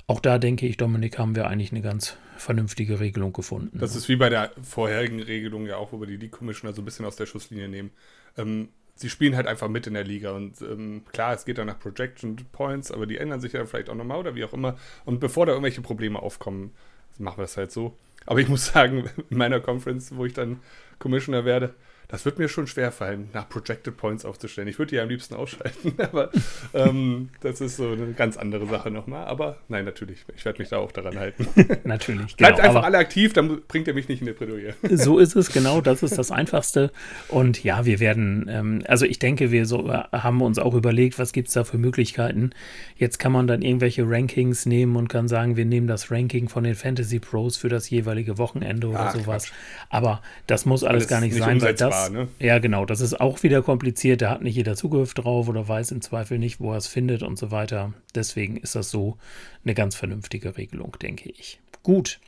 [0.07, 3.79] Auch da denke ich, Dominik, haben wir eigentlich eine ganz vernünftige Regelung gefunden.
[3.79, 6.81] Das ist wie bei der vorherigen Regelung ja auch, wo wir die League Commissioner so
[6.81, 7.91] ein bisschen aus der Schusslinie nehmen.
[8.37, 10.31] Ähm, sie spielen halt einfach mit in der Liga.
[10.31, 13.89] Und ähm, klar, es geht dann nach Projection Points, aber die ändern sich ja vielleicht
[13.89, 14.77] auch nochmal oder wie auch immer.
[15.05, 16.71] Und bevor da irgendwelche Probleme aufkommen,
[17.17, 17.95] machen wir es halt so.
[18.25, 20.59] Aber ich muss sagen, in meiner Conference, wo ich dann
[20.99, 21.75] Commissioner werde,
[22.09, 24.69] das wird mir schon schwer fallen, nach Projected Points aufzustellen.
[24.69, 26.29] Ich würde die am liebsten ausschalten, aber
[26.73, 29.25] ähm, das ist so eine ganz andere Sache nochmal.
[29.25, 31.47] Aber nein, natürlich, ich werde mich da auch daran halten.
[31.83, 32.49] natürlich, genau.
[32.49, 34.73] Bleibt einfach alle aktiv, dann bringt ihr mich nicht in der Plädoyer.
[34.89, 36.91] so ist es, genau, das ist das Einfachste.
[37.27, 41.19] Und ja, wir werden, ähm, also ich denke, wir so, äh, haben uns auch überlegt,
[41.19, 42.51] was gibt es da für Möglichkeiten.
[42.95, 46.63] Jetzt kann man dann irgendwelche Rankings nehmen und kann sagen, wir nehmen das Ranking von
[46.63, 49.47] den Fantasy Pros für das jeweilige Wochenende oder Ach, sowas.
[49.47, 49.51] Quatsch.
[49.89, 52.27] Aber das muss alles, alles gar nicht, nicht sein, weil das war, ne?
[52.39, 52.85] Ja, genau.
[52.85, 54.21] Das ist auch wieder kompliziert.
[54.21, 57.23] Da hat nicht jeder Zugriff drauf oder weiß im Zweifel nicht, wo er es findet
[57.23, 57.93] und so weiter.
[58.15, 59.17] Deswegen ist das so
[59.63, 61.59] eine ganz vernünftige Regelung, denke ich.
[61.83, 62.19] Gut.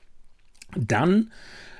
[0.75, 1.31] Dann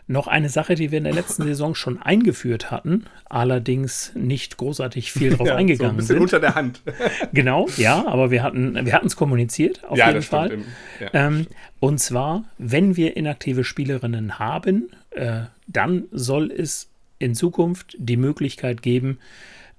[0.09, 5.11] noch eine Sache, die wir in der letzten Saison schon eingeführt hatten, allerdings nicht großartig
[5.11, 6.21] viel drauf ja, eingegangen so ein bisschen sind.
[6.21, 6.81] unter der Hand.
[7.33, 10.51] genau, ja, aber wir hatten wir es kommuniziert auf ja, jeden Fall.
[10.51, 10.65] Im,
[10.99, 11.47] ja, ähm,
[11.79, 18.81] und zwar, wenn wir inaktive Spielerinnen haben, äh, dann soll es in Zukunft die Möglichkeit
[18.81, 19.19] geben,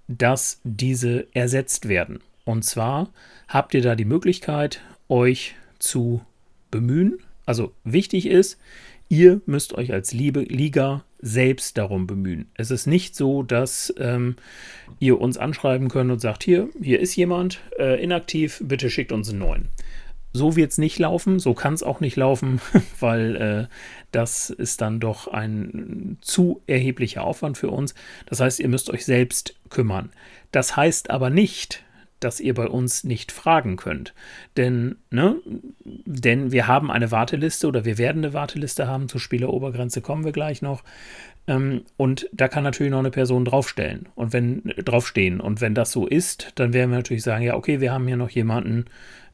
[0.08, 2.20] dass diese ersetzt werden.
[2.44, 3.10] Und zwar
[3.48, 6.20] habt ihr da die Möglichkeit, euch zu
[6.70, 7.18] bemühen.
[7.46, 8.58] Also wichtig ist,
[9.08, 12.48] ihr müsst euch als Liebe Liga selbst darum bemühen.
[12.54, 14.36] Es ist nicht so, dass ähm,
[14.98, 19.28] ihr uns anschreiben könnt und sagt, hier, hier ist jemand äh, inaktiv, bitte schickt uns
[19.28, 19.68] einen neuen.
[20.32, 22.60] So wird es nicht laufen, so kann es auch nicht laufen,
[23.00, 23.66] weil äh,
[24.12, 27.94] das ist dann doch ein zu erheblicher Aufwand für uns.
[28.26, 30.10] Das heißt, ihr müsst euch selbst kümmern.
[30.52, 31.84] Das heißt aber nicht,
[32.20, 34.14] dass ihr bei uns nicht fragen könnt.
[34.56, 35.36] Denn, ne,
[35.84, 39.08] denn wir haben eine Warteliste oder wir werden eine Warteliste haben.
[39.08, 40.84] Zur Spielerobergrenze kommen wir gleich noch.
[41.46, 45.40] Ähm, und da kann natürlich noch eine Person draufstellen und wenn draufstehen.
[45.40, 48.18] Und wenn das so ist, dann werden wir natürlich sagen, ja, okay, wir haben hier
[48.18, 48.84] noch jemanden,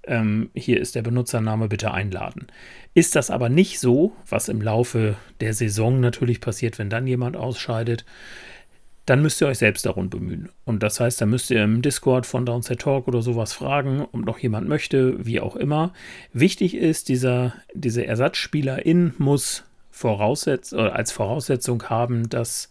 [0.06, 2.46] ähm, hier ist der Benutzername, bitte einladen.
[2.94, 7.36] Ist das aber nicht so, was im Laufe der Saison natürlich passiert, wenn dann jemand
[7.36, 8.04] ausscheidet,
[9.06, 10.48] dann müsst ihr euch selbst darum bemühen.
[10.64, 14.24] Und das heißt, da müsst ihr im Discord von Downset Talk oder sowas fragen, ob
[14.24, 15.92] noch jemand möchte, wie auch immer.
[16.32, 22.68] Wichtig ist, dieser, diese Ersatzspielerin muss Voraussetz als Voraussetzung haben, dass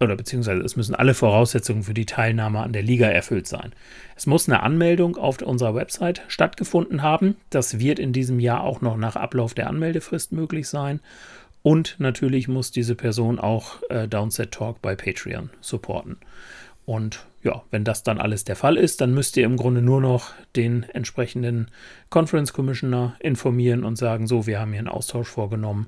[0.00, 3.72] oder beziehungsweise es müssen alle Voraussetzungen für die Teilnahme an der Liga erfüllt sein.
[4.14, 7.36] Es muss eine Anmeldung auf unserer Website stattgefunden haben.
[7.50, 11.00] Das wird in diesem Jahr auch noch nach Ablauf der Anmeldefrist möglich sein.
[11.62, 16.18] Und natürlich muss diese Person auch äh, Downset Talk bei Patreon supporten.
[16.84, 20.00] Und ja, wenn das dann alles der Fall ist, dann müsst ihr im Grunde nur
[20.00, 21.68] noch den entsprechenden
[22.10, 25.86] Conference Commissioner informieren und sagen, so, wir haben hier einen Austausch vorgenommen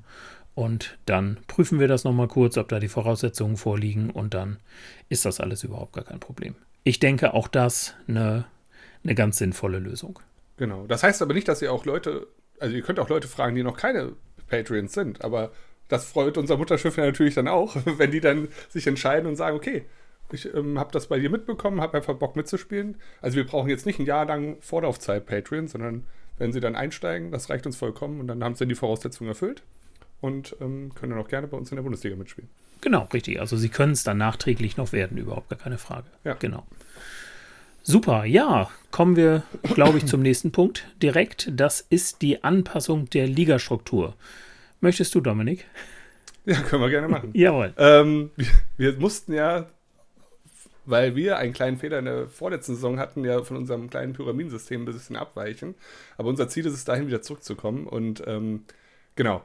[0.58, 4.58] und dann prüfen wir das nochmal kurz, ob da die Voraussetzungen vorliegen und dann
[5.08, 6.56] ist das alles überhaupt gar kein Problem.
[6.82, 8.44] Ich denke auch das eine,
[9.04, 10.18] eine ganz sinnvolle Lösung.
[10.56, 10.84] Genau.
[10.88, 12.26] Das heißt aber nicht, dass ihr auch Leute,
[12.58, 14.14] also ihr könnt auch Leute fragen, die noch keine
[14.48, 15.52] Patreons sind, aber
[15.86, 19.56] das freut unser Mutterschiff ja natürlich dann auch, wenn die dann sich entscheiden und sagen,
[19.56, 19.84] okay,
[20.32, 22.96] ich ähm, habe das bei dir mitbekommen, habe einfach Bock mitzuspielen.
[23.20, 26.04] Also wir brauchen jetzt nicht ein Jahr lang Vorlaufzeit Patreon, sondern
[26.36, 29.62] wenn sie dann einsteigen, das reicht uns vollkommen und dann haben sie die Voraussetzungen erfüllt
[30.20, 32.48] und ähm, können dann auch gerne bei uns in der Bundesliga mitspielen.
[32.80, 33.40] Genau, richtig.
[33.40, 36.06] Also sie können es dann nachträglich noch werden, überhaupt gar keine Frage.
[36.24, 36.34] Ja.
[36.34, 36.66] Genau.
[37.82, 41.50] Super, ja, kommen wir, glaube ich, zum nächsten Punkt direkt.
[41.54, 44.14] Das ist die Anpassung der Ligastruktur.
[44.80, 45.64] Möchtest du, Dominik?
[46.44, 47.30] Ja, können wir gerne machen.
[47.34, 47.72] Jawohl.
[47.78, 49.66] Ähm, wir, wir, mussten ja,
[50.84, 54.82] weil wir einen kleinen Fehler in der vorletzten Saison hatten, ja von unserem kleinen Pyramidensystem
[54.82, 55.74] ein bisschen abweichen.
[56.18, 57.86] Aber unser Ziel ist es, dahin wieder zurückzukommen.
[57.86, 58.64] Und ähm,
[59.16, 59.42] genau,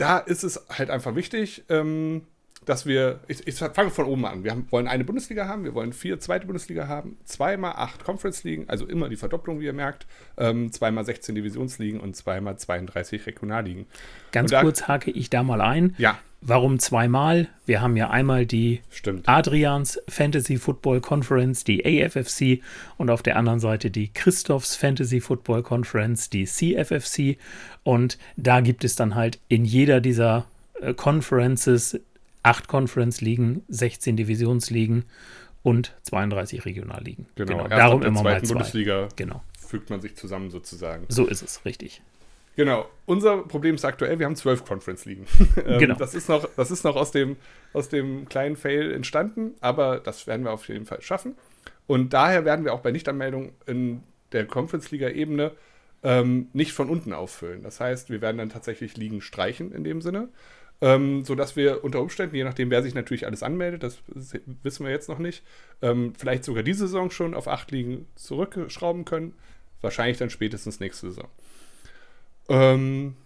[0.00, 2.26] da ist es halt einfach wichtig, ähm,
[2.66, 4.44] dass wir, ich, ich fange von oben an.
[4.44, 8.68] Wir haben, wollen eine Bundesliga haben, wir wollen vier zweite Bundesliga haben, zweimal acht Conference-Ligen,
[8.68, 13.86] also immer die Verdopplung, wie ihr merkt, ähm, zweimal 16 Divisionsligen und zweimal 32 Regionalligen.
[14.32, 15.94] Ganz da, kurz hake ich da mal ein.
[15.96, 16.18] Ja.
[16.42, 17.48] Warum zweimal?
[17.66, 19.28] Wir haben ja einmal die Stimmt.
[19.28, 22.62] Adrians Fantasy Football Conference, die AFFC,
[22.96, 27.36] und auf der anderen Seite die Christophs Fantasy Football Conference, die CFFC.
[27.82, 30.46] Und da gibt es dann halt in jeder dieser
[30.80, 32.00] äh, Conferences
[32.42, 35.04] acht Conference-Ligen, 16 Divisionsligen
[35.62, 37.26] und 32 Regionalligen.
[37.34, 37.68] Genau, genau.
[37.68, 38.54] darum immer mal zwei.
[38.54, 39.42] Bundesliga genau.
[39.58, 41.04] fügt man sich zusammen sozusagen.
[41.08, 42.02] So ist es, richtig.
[42.56, 42.88] Genau.
[43.06, 45.26] Unser Problem ist aktuell, wir haben zwölf Conference-Ligen.
[45.66, 45.94] ähm, genau.
[45.94, 47.36] Das ist noch, das ist noch aus, dem,
[47.72, 51.36] aus dem kleinen Fail entstanden, aber das werden wir auf jeden Fall schaffen.
[51.86, 55.52] Und daher werden wir auch bei Nichtanmeldung in der Conference-Liga-Ebene
[56.02, 57.62] ähm, nicht von unten auffüllen.
[57.62, 60.28] Das heißt, wir werden dann tatsächlich Ligen streichen in dem Sinne
[60.80, 63.98] ähm, sodass wir unter Umständen, je nachdem, wer sich natürlich alles anmeldet, das
[64.62, 65.42] wissen wir jetzt noch nicht,
[65.82, 69.34] ähm, vielleicht sogar diese Saison schon auf acht Ligen zurückschrauben können.
[69.82, 71.28] Wahrscheinlich dann spätestens nächste Saison.
[72.48, 73.16] Ähm,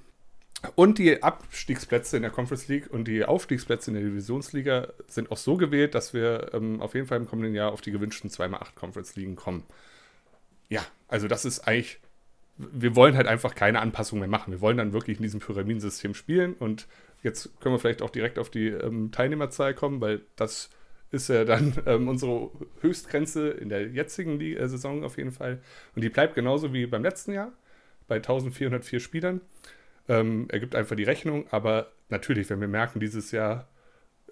[0.76, 5.36] und die Abstiegsplätze in der Conference League und die Aufstiegsplätze in der Divisionsliga sind auch
[5.36, 8.74] so gewählt, dass wir ähm, auf jeden Fall im kommenden Jahr auf die gewünschten 2x8
[8.74, 9.64] Conference Ligen kommen.
[10.68, 11.98] Ja, also das ist eigentlich
[12.56, 14.52] wir wollen halt einfach keine Anpassung mehr machen.
[14.52, 16.86] Wir wollen dann wirklich in diesem Pyramidensystem spielen und
[17.24, 20.68] Jetzt können wir vielleicht auch direkt auf die ähm, Teilnehmerzahl kommen, weil das
[21.10, 22.50] ist ja dann ähm, unsere
[22.82, 25.60] Höchstgrenze in der jetzigen äh, Saison auf jeden Fall.
[25.96, 27.52] Und die bleibt genauso wie beim letzten Jahr
[28.06, 29.40] bei 1404 Spielern.
[30.06, 33.68] Ähm, ergibt einfach die Rechnung, aber natürlich, wenn wir merken, dieses Jahr,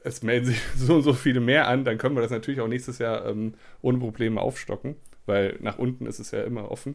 [0.05, 2.69] es melden sich so und so viele mehr an, dann können wir das natürlich auch
[2.69, 6.95] nächstes Jahr ähm, ohne Probleme aufstocken, weil nach unten ist es ja immer offen.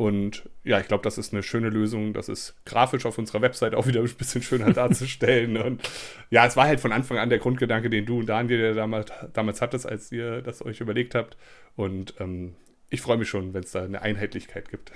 [0.00, 2.14] Und ja, ich glaube, das ist eine schöne Lösung.
[2.14, 5.58] Das ist grafisch auf unserer Website auch wieder ein bisschen schöner darzustellen.
[5.58, 5.82] Und
[6.30, 9.60] ja, es war halt von Anfang an der Grundgedanke, den du und Daniel damals, damals
[9.60, 11.36] hattest, als ihr das euch überlegt habt.
[11.76, 12.54] Und ähm,
[12.88, 14.90] ich freue mich schon, wenn es da eine Einheitlichkeit gibt.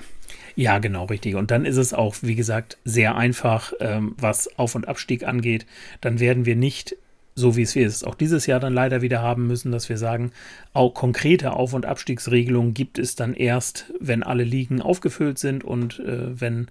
[0.57, 1.35] Ja, genau, richtig.
[1.35, 5.67] Und dann ist es auch, wie gesagt, sehr einfach, ähm, was Auf- und Abstieg angeht.
[6.01, 6.97] Dann werden wir nicht
[7.35, 9.99] so wie es wir es auch dieses Jahr dann leider wieder haben müssen, dass wir
[9.99, 10.31] sagen,
[10.73, 15.99] auch konkrete Auf- und Abstiegsregelungen gibt es dann erst, wenn alle Ligen aufgefüllt sind und
[15.99, 16.69] äh, wenn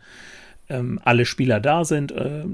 [0.69, 2.12] ähm, alle Spieler da sind.
[2.12, 2.45] Äh,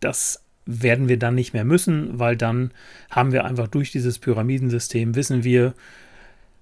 [0.00, 2.70] das werden wir dann nicht mehr müssen, weil dann
[3.10, 5.74] haben wir einfach durch dieses Pyramidensystem, wissen wir,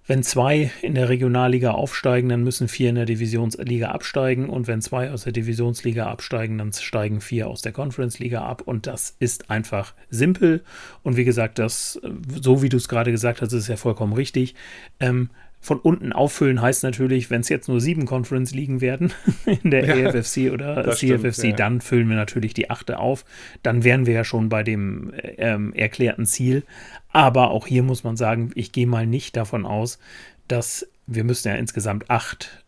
[0.07, 4.49] wenn zwei in der Regionalliga aufsteigen, dann müssen vier in der Divisionsliga absteigen.
[4.49, 8.63] Und wenn zwei aus der Divisionsliga absteigen, dann steigen vier aus der Conference-Liga ab.
[8.65, 10.65] Und das ist einfach simpel.
[11.03, 12.01] Und wie gesagt, das,
[12.41, 14.57] so wie du es gerade gesagt hast, ist ja vollkommen richtig.
[14.99, 15.31] Ähm,
[15.65, 19.13] von unten auffüllen heißt natürlich, wenn es jetzt nur sieben Conference-Ligen werden
[19.63, 21.57] in der ja, AFFC oder CFFC, stimmt, ja.
[21.57, 23.25] dann füllen wir natürlich die achte auf.
[23.63, 26.65] Dann wären wir ja schon bei dem ähm, erklärten Ziel.
[27.13, 30.01] Aber auch hier muss man sagen, ich gehe mal nicht davon aus,
[30.49, 32.65] dass wir müssen ja insgesamt acht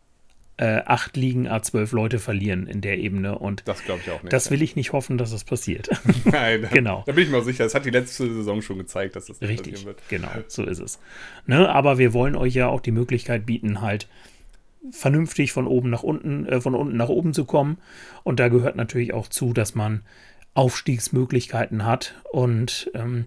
[0.56, 3.38] äh, acht Ligen A12 Leute verlieren in der Ebene.
[3.38, 4.32] Und das glaube ich auch nicht.
[4.32, 5.88] Das will ich nicht hoffen, dass das passiert.
[6.24, 7.02] Nein, genau.
[7.06, 7.64] Da bin ich mir auch sicher.
[7.64, 10.08] Das hat die letzte Saison schon gezeigt, dass das nicht Richtig, passieren wird.
[10.08, 11.00] Genau, so ist es.
[11.46, 14.08] Ne, aber wir wollen euch ja auch die Möglichkeit bieten, halt
[14.90, 17.78] vernünftig von oben nach unten, äh, von unten nach oben zu kommen.
[18.22, 20.02] Und da gehört natürlich auch zu, dass man
[20.54, 22.14] Aufstiegsmöglichkeiten hat.
[22.30, 23.24] Und ähm,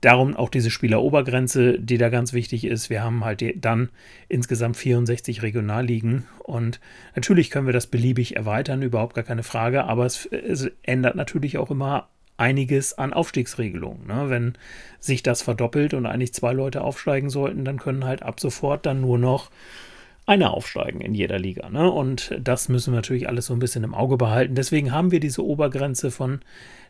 [0.00, 2.90] Darum auch diese Spielerobergrenze, die da ganz wichtig ist.
[2.90, 3.90] Wir haben halt dann
[4.28, 6.80] insgesamt 64 Regionalligen und
[7.14, 11.56] natürlich können wir das beliebig erweitern, überhaupt gar keine Frage, aber es, es ändert natürlich
[11.56, 14.08] auch immer einiges an Aufstiegsregelungen.
[14.08, 14.28] Ne?
[14.28, 14.54] Wenn
[14.98, 19.00] sich das verdoppelt und eigentlich zwei Leute aufsteigen sollten, dann können halt ab sofort dann
[19.00, 19.50] nur noch
[20.26, 21.70] einer aufsteigen in jeder Liga.
[21.70, 21.88] Ne?
[21.88, 24.56] Und das müssen wir natürlich alles so ein bisschen im Auge behalten.
[24.56, 26.40] Deswegen haben wir diese Obergrenze von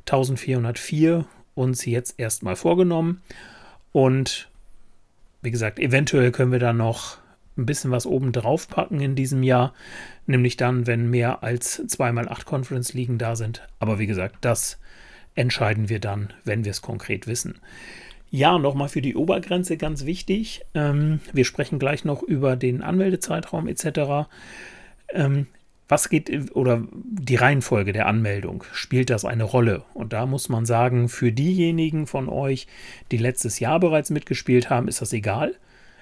[0.06, 3.22] 1404 uns jetzt erstmal vorgenommen.
[3.90, 4.48] Und
[5.42, 7.18] wie gesagt, eventuell können wir da noch
[7.56, 9.72] ein bisschen was oben drauf packen in diesem Jahr.
[10.26, 13.66] Nämlich dann, wenn mehr als 2x8 Conference Ligen da sind.
[13.80, 14.78] Aber wie gesagt, das
[15.34, 17.58] entscheiden wir dann, wenn wir es konkret wissen.
[18.30, 20.62] Ja, nochmal für die Obergrenze ganz wichtig.
[20.74, 24.28] Ähm, wir sprechen gleich noch über den Anmeldezeitraum etc.
[25.10, 25.46] Ähm,
[25.88, 28.64] was geht oder die Reihenfolge der Anmeldung?
[28.72, 29.84] Spielt das eine Rolle?
[29.94, 32.66] Und da muss man sagen, für diejenigen von euch,
[33.12, 35.54] die letztes Jahr bereits mitgespielt haben, ist das egal.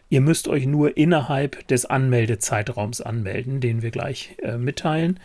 [0.09, 5.21] Ihr müsst euch nur innerhalb des Anmeldezeitraums anmelden, den wir gleich äh, mitteilen.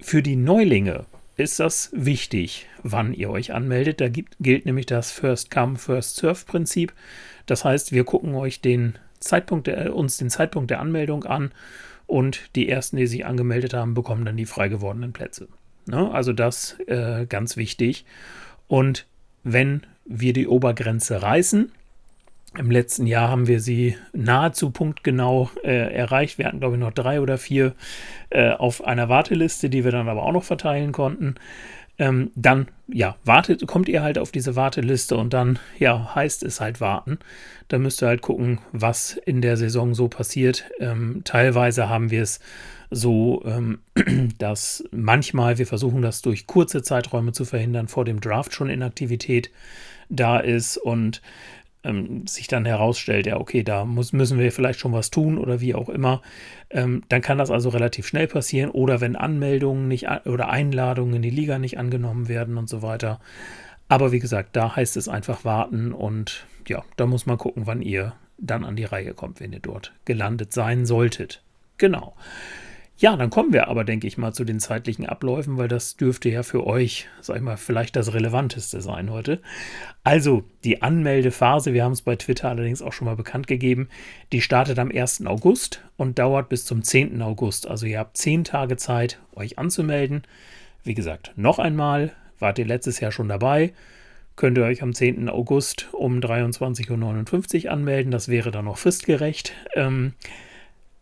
[0.00, 1.04] Für die Neulinge
[1.36, 4.00] ist das wichtig, wann ihr euch anmeldet.
[4.00, 6.92] Da gibt, gilt nämlich das First Come, First Serve Prinzip.
[7.46, 11.50] Das heißt, wir gucken euch den Zeitpunkt der, uns den Zeitpunkt der Anmeldung an
[12.06, 15.48] und die ersten, die sich angemeldet haben, bekommen dann die frei gewordenen Plätze.
[15.86, 16.10] Ne?
[16.10, 18.04] Also das äh, ganz wichtig.
[18.68, 19.06] Und
[19.42, 21.72] wenn wir die Obergrenze reißen,
[22.56, 26.38] im letzten Jahr haben wir sie nahezu punktgenau äh, erreicht.
[26.38, 27.74] Wir hatten, glaube ich, noch drei oder vier
[28.30, 31.34] äh, auf einer Warteliste, die wir dann aber auch noch verteilen konnten
[31.98, 36.60] ähm, dann, ja, wartet, kommt ihr halt auf diese Warteliste und dann, ja, heißt es
[36.60, 37.18] halt warten.
[37.68, 40.64] Da müsst ihr halt gucken, was in der Saison so passiert.
[40.80, 42.40] Ähm, teilweise haben wir es
[42.90, 43.78] so, ähm,
[44.38, 49.50] dass manchmal, wir versuchen das durch kurze Zeiträume zu verhindern, vor dem Draft schon Inaktivität
[50.08, 51.22] da ist und
[51.84, 55.60] ähm, sich dann herausstellt, ja, okay, da muss, müssen wir vielleicht schon was tun oder
[55.60, 56.22] wie auch immer,
[56.70, 58.70] ähm, dann kann das also relativ schnell passieren.
[58.70, 63.20] Oder wenn Anmeldungen nicht oder Einladungen in die Liga nicht angenommen werden und so weiter.
[63.88, 67.82] Aber wie gesagt, da heißt es einfach warten und ja, da muss man gucken, wann
[67.82, 71.42] ihr dann an die Reihe kommt, wenn ihr dort gelandet sein solltet.
[71.78, 72.14] Genau.
[72.96, 76.28] Ja, dann kommen wir aber, denke ich mal, zu den zeitlichen Abläufen, weil das dürfte
[76.28, 79.40] ja für euch, sag ich mal, vielleicht das Relevanteste sein heute.
[80.04, 83.88] Also, die Anmeldephase, wir haben es bei Twitter allerdings auch schon mal bekannt gegeben,
[84.30, 85.26] die startet am 1.
[85.26, 87.20] August und dauert bis zum 10.
[87.20, 87.66] August.
[87.66, 90.22] Also, ihr habt 10 Tage Zeit, euch anzumelden.
[90.84, 93.72] Wie gesagt, noch einmal, wart ihr letztes Jahr schon dabei,
[94.36, 95.28] könnt ihr euch am 10.
[95.28, 98.12] August um 23.59 Uhr anmelden.
[98.12, 99.52] Das wäre dann noch fristgerecht.
[99.74, 100.12] Ähm,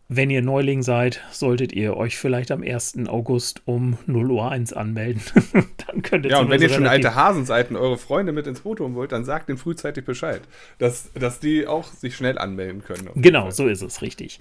[0.09, 3.07] wenn ihr Neuling seid, solltet ihr euch vielleicht am 1.
[3.07, 5.21] August um 0 Uhr 1 anmelden.
[5.87, 8.45] dann könnt ihr Ja, und wenn ihr schon alte Hasen seid und eure Freunde mit
[8.45, 10.41] ins Boot holen wollt, dann sagt ihnen frühzeitig Bescheid,
[10.77, 13.09] dass, dass die auch sich schnell anmelden können.
[13.15, 14.39] Genau, so ist es, richtig.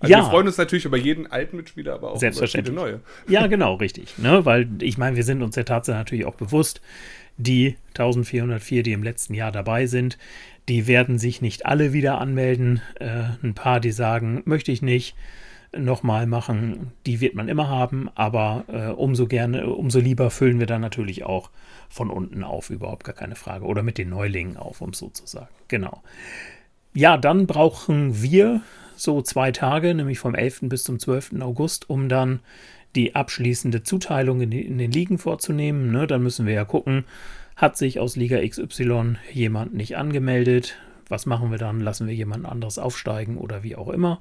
[0.00, 0.18] Also ja.
[0.20, 3.00] wir freuen uns natürlich über jeden alten Mitspieler, aber auch über viele neue.
[3.28, 4.18] Ja, genau, richtig.
[4.18, 4.44] Ne?
[4.44, 6.80] Weil ich meine, wir sind uns der Tatsache natürlich auch bewusst,
[7.38, 10.18] die 1404, die im letzten Jahr dabei sind,
[10.68, 12.82] die werden sich nicht alle wieder anmelden.
[13.00, 15.16] Äh, ein paar, die sagen, möchte ich nicht
[15.76, 20.66] nochmal machen, die wird man immer haben, aber äh, umso gerne, umso lieber füllen wir
[20.66, 21.50] dann natürlich auch
[21.88, 23.64] von unten auf, überhaupt gar keine Frage.
[23.64, 25.48] Oder mit den Neulingen auf, um es so zu sagen.
[25.68, 26.02] Genau.
[26.94, 28.62] Ja, dann brauchen wir
[28.96, 30.60] so zwei Tage, nämlich vom 11.
[30.62, 31.34] bis zum 12.
[31.40, 32.40] August, um dann
[32.98, 35.90] die abschließende Zuteilung in, in den Ligen vorzunehmen.
[35.92, 36.06] Ne?
[36.06, 37.04] Dann müssen wir ja gucken,
[37.56, 40.76] hat sich aus Liga XY jemand nicht angemeldet?
[41.08, 41.80] Was machen wir dann?
[41.80, 44.20] Lassen wir jemand anderes aufsteigen oder wie auch immer?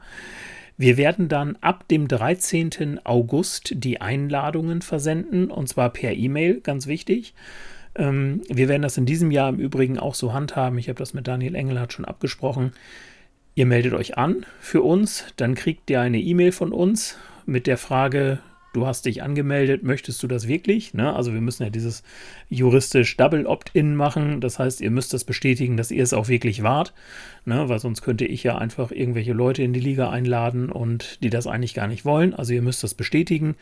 [0.77, 3.01] Wir werden dann ab dem 13.
[3.03, 7.33] August die Einladungen versenden, und zwar per E-Mail, ganz wichtig.
[7.95, 10.77] Ähm, wir werden das in diesem Jahr im Übrigen auch so handhaben.
[10.77, 12.73] Ich habe das mit Daniel Engelhardt schon abgesprochen.
[13.55, 17.77] Ihr meldet euch an für uns, dann kriegt ihr eine E-Mail von uns mit der
[17.77, 18.37] Frage,
[18.77, 20.93] du hast dich angemeldet, möchtest du das wirklich?
[20.93, 21.13] Ne?
[21.13, 22.03] Also wir müssen ja dieses
[22.47, 24.39] juristisch Double Opt-in machen.
[24.39, 26.93] Das heißt, ihr müsst das bestätigen, dass ihr es auch wirklich wart,
[27.43, 27.67] ne?
[27.69, 31.47] weil sonst könnte ich ja einfach irgendwelche Leute in die Liga einladen und die das
[31.47, 32.35] eigentlich gar nicht wollen.
[32.35, 33.55] Also ihr müsst das bestätigen.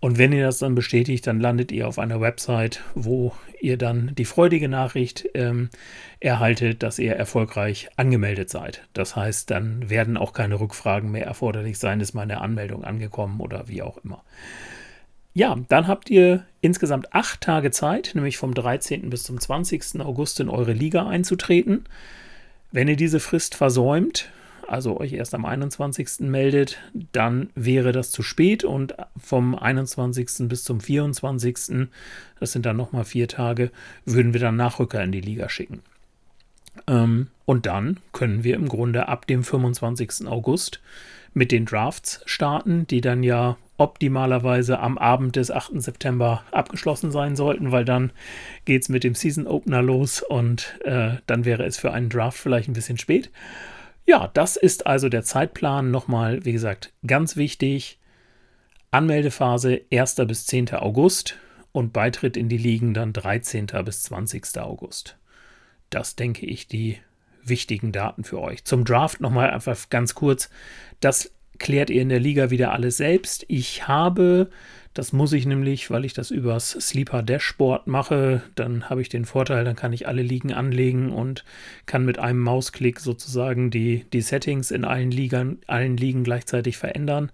[0.00, 4.12] Und wenn ihr das dann bestätigt, dann landet ihr auf einer Website, wo ihr dann
[4.16, 5.70] die freudige Nachricht ähm,
[6.20, 8.82] erhaltet, dass ihr erfolgreich angemeldet seid.
[8.92, 13.68] Das heißt, dann werden auch keine Rückfragen mehr erforderlich sein, ist meine Anmeldung angekommen oder
[13.68, 14.22] wie auch immer.
[15.32, 19.10] Ja, dann habt ihr insgesamt acht Tage Zeit, nämlich vom 13.
[19.10, 20.00] bis zum 20.
[20.00, 21.84] August in eure Liga einzutreten.
[22.72, 24.30] Wenn ihr diese Frist versäumt,
[24.68, 26.20] also euch erst am 21.
[26.20, 26.78] meldet,
[27.12, 30.48] dann wäre das zu spät und vom 21.
[30.48, 31.88] bis zum 24.,
[32.38, 33.70] das sind dann nochmal vier Tage,
[34.04, 35.82] würden wir dann Nachrücker in die Liga schicken.
[36.86, 40.26] Ähm, und dann können wir im Grunde ab dem 25.
[40.26, 40.80] August
[41.32, 45.82] mit den Drafts starten, die dann ja optimalerweise am Abend des 8.
[45.82, 48.10] September abgeschlossen sein sollten, weil dann
[48.64, 52.38] geht es mit dem Season Opener los und äh, dann wäre es für einen Draft
[52.38, 53.30] vielleicht ein bisschen spät.
[54.06, 55.90] Ja, das ist also der Zeitplan.
[55.90, 57.98] Nochmal, wie gesagt, ganz wichtig.
[58.92, 60.14] Anmeldephase 1.
[60.28, 60.70] bis 10.
[60.74, 61.36] August
[61.72, 63.66] und Beitritt in die Ligen dann 13.
[63.84, 64.58] bis 20.
[64.58, 65.18] August.
[65.90, 66.98] Das denke ich die
[67.42, 68.64] wichtigen Daten für euch.
[68.64, 70.50] Zum Draft nochmal einfach ganz kurz.
[71.00, 73.44] Das klärt ihr in der Liga wieder alles selbst.
[73.48, 74.50] Ich habe
[74.96, 78.42] das muss ich nämlich, weil ich das übers Sleeper Dashboard mache.
[78.54, 81.44] Dann habe ich den Vorteil, dann kann ich alle Ligen anlegen und
[81.84, 87.30] kann mit einem Mausklick sozusagen die, die Settings in allen, Ligern, allen Ligen gleichzeitig verändern.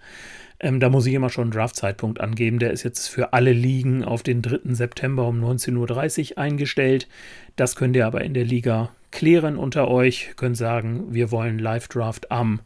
[0.58, 2.58] Ähm, da muss ich immer schon einen Draft-Zeitpunkt angeben.
[2.58, 4.74] Der ist jetzt für alle Ligen auf den 3.
[4.74, 7.06] September um 19.30 Uhr eingestellt.
[7.54, 10.32] Das könnt ihr aber in der Liga klären unter euch.
[10.34, 12.60] Könnt sagen, wir wollen Live-Draft am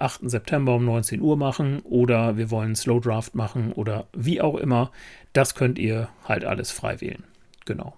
[0.00, 0.30] 8.
[0.30, 4.90] September um 19 Uhr machen oder wir wollen Slow Draft machen oder wie auch immer.
[5.32, 7.24] Das könnt ihr halt alles frei wählen.
[7.66, 7.94] Genau.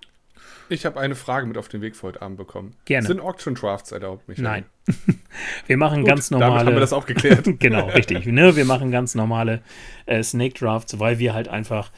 [0.68, 2.74] Ich habe eine Frage mit auf den Weg für heute Abend bekommen.
[2.86, 3.06] Gerne.
[3.06, 4.44] Sind Auction Drafts erlaubt, Michael?
[4.44, 4.64] Nein.
[5.66, 6.50] wir machen Gut, ganz normale.
[6.50, 7.46] Damit haben wir das auch geklärt.
[7.58, 8.26] genau, richtig.
[8.26, 8.56] Ne?
[8.56, 9.60] Wir machen ganz normale
[10.06, 11.90] äh, Snake Drafts, weil wir halt einfach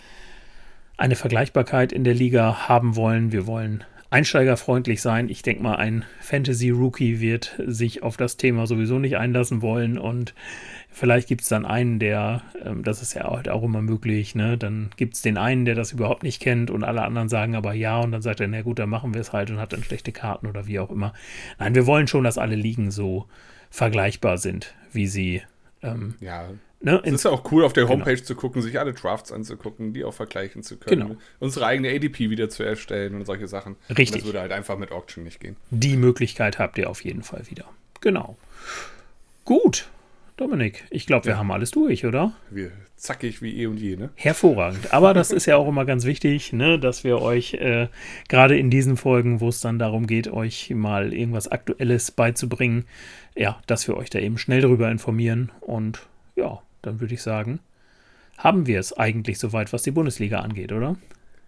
[0.96, 3.32] eine Vergleichbarkeit in der Liga haben wollen.
[3.32, 5.28] Wir wollen einsteigerfreundlich sein.
[5.28, 10.34] Ich denke mal, ein Fantasy-Rookie wird sich auf das Thema sowieso nicht einlassen wollen und
[10.88, 14.56] vielleicht gibt es dann einen, der, ähm, das ist ja halt auch immer möglich, ne?
[14.56, 17.74] dann gibt es den einen, der das überhaupt nicht kennt und alle anderen sagen aber
[17.74, 19.82] ja und dann sagt er, na gut, dann machen wir es halt und hat dann
[19.82, 21.12] schlechte Karten oder wie auch immer.
[21.58, 23.26] Nein, wir wollen schon, dass alle Ligen so
[23.68, 25.42] vergleichbar sind, wie sie
[25.82, 26.50] ähm, ja.
[26.84, 27.94] Ne, es ist ja auch cool, auf der genau.
[27.94, 28.26] Homepage genau.
[28.26, 31.08] zu gucken, sich alle Drafts anzugucken, die auch vergleichen zu können.
[31.08, 31.20] Genau.
[31.40, 33.76] Unsere eigene ADP wieder zu erstellen und solche Sachen.
[33.88, 34.08] Richtig.
[34.08, 35.56] Und das würde halt einfach mit Auction nicht gehen.
[35.70, 37.64] Die Möglichkeit habt ihr auf jeden Fall wieder.
[38.02, 38.36] Genau.
[39.46, 39.88] Gut.
[40.36, 41.38] Dominik, ich glaube, wir ja.
[41.38, 42.34] haben alles durch, oder?
[42.50, 44.10] Wir zackig wie eh und je, ne?
[44.16, 44.92] Hervorragend.
[44.92, 47.88] Aber das ist ja auch immer ganz wichtig, ne, dass wir euch äh,
[48.28, 52.84] gerade in diesen Folgen, wo es dann darum geht, euch mal irgendwas Aktuelles beizubringen,
[53.34, 57.60] ja, dass wir euch da eben schnell darüber informieren und ja, dann würde ich sagen,
[58.38, 60.96] haben wir es eigentlich soweit, was die Bundesliga angeht, oder?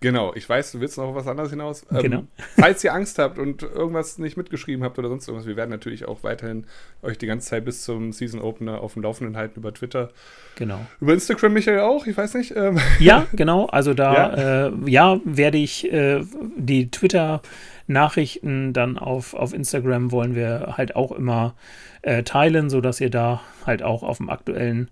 [0.00, 1.86] Genau, ich weiß, du willst noch was anderes hinaus.
[1.90, 2.24] Ähm, genau.
[2.58, 6.06] falls ihr Angst habt und irgendwas nicht mitgeschrieben habt oder sonst irgendwas, wir werden natürlich
[6.06, 6.66] auch weiterhin
[7.02, 10.10] euch die ganze Zeit bis zum Season Opener auf dem Laufenden halten über Twitter.
[10.56, 10.80] Genau.
[11.00, 12.54] Über Instagram, Michael, auch, ich weiß nicht.
[12.54, 12.78] Ähm.
[12.98, 16.22] Ja, genau, also da, ja, äh, ja werde ich äh,
[16.56, 21.54] die Twitter-Nachrichten dann auf, auf Instagram wollen wir halt auch immer
[22.02, 24.90] äh, teilen, sodass ihr da halt auch auf dem aktuellen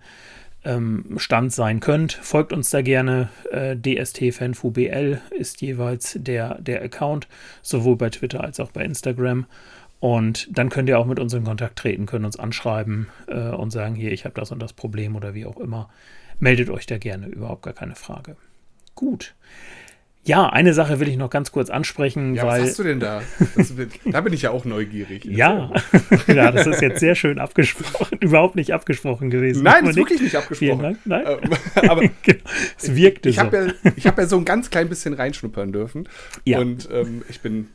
[0.64, 2.12] ähm, Stand sein könnt.
[2.12, 3.28] Folgt uns da gerne.
[3.50, 7.28] Äh, DST-FanFuBL ist jeweils der, der Account,
[7.62, 9.46] sowohl bei Twitter als auch bei Instagram.
[10.00, 13.70] Und dann könnt ihr auch mit uns in Kontakt treten, können uns anschreiben äh, und
[13.70, 15.88] sagen, hier, ich habe das und das Problem oder wie auch immer.
[16.38, 18.36] Meldet euch da gerne, überhaupt gar keine Frage.
[18.94, 19.34] Gut.
[20.26, 22.34] Ja, eine Sache will ich noch ganz kurz ansprechen.
[22.34, 23.22] Ja, weil, was hast du denn da?
[23.56, 23.74] Das,
[24.06, 25.24] da bin ich ja auch neugierig.
[25.26, 25.70] ja.
[26.26, 28.18] ja, das ist jetzt sehr schön abgesprochen.
[28.20, 29.62] Überhaupt nicht abgesprochen gewesen.
[29.62, 30.98] Nein, das ist wirklich nicht abgesprochen.
[31.04, 31.24] Nein?
[31.26, 32.38] Ähm, aber genau.
[32.78, 33.46] es wirkte ich, ich so.
[33.46, 36.08] Habe ja, ich habe ja so ein ganz klein bisschen reinschnuppern dürfen.
[36.44, 36.58] Ja.
[36.58, 37.68] Und ähm, ich bin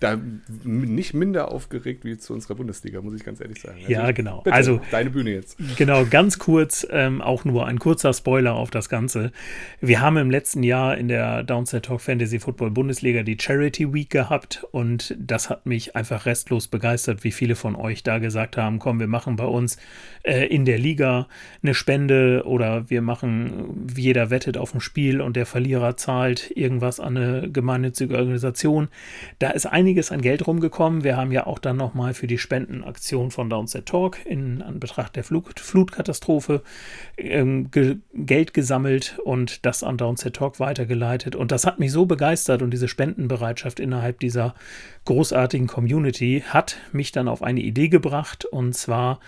[0.00, 0.18] da
[0.64, 3.78] nicht minder aufgeregt wie zu unserer Bundesliga, muss ich ganz ehrlich sagen.
[3.80, 4.40] Also, ja, genau.
[4.42, 5.56] Bitte, also deine Bühne jetzt.
[5.76, 9.30] Genau, ganz kurz, ähm, auch nur ein kurzer Spoiler auf das Ganze.
[9.80, 14.10] Wir haben im letzten Jahr in der Downset Talk Fantasy Football Bundesliga die Charity Week
[14.10, 18.78] gehabt und das hat mich einfach restlos begeistert, wie viele von euch da gesagt haben,
[18.78, 19.76] komm, wir machen bei uns
[20.22, 21.28] äh, in der Liga
[21.62, 27.00] eine Spende oder wir machen, jeder wettet auf ein Spiel und der Verlierer zahlt irgendwas
[27.00, 28.88] an eine gemeinnützige Organisation.
[29.38, 31.02] Da ist einiges einiges an Geld rumgekommen.
[31.02, 35.24] Wir haben ja auch dann nochmal für die Spendenaktion von Downset Talk in Anbetracht der
[35.24, 36.62] Flut, Flutkatastrophe
[37.16, 41.34] ähm, ge Geld gesammelt und das an Downset Talk weitergeleitet.
[41.34, 44.54] Und das hat mich so begeistert und diese Spendenbereitschaft innerhalb dieser
[45.06, 49.18] großartigen Community hat mich dann auf eine Idee gebracht und zwar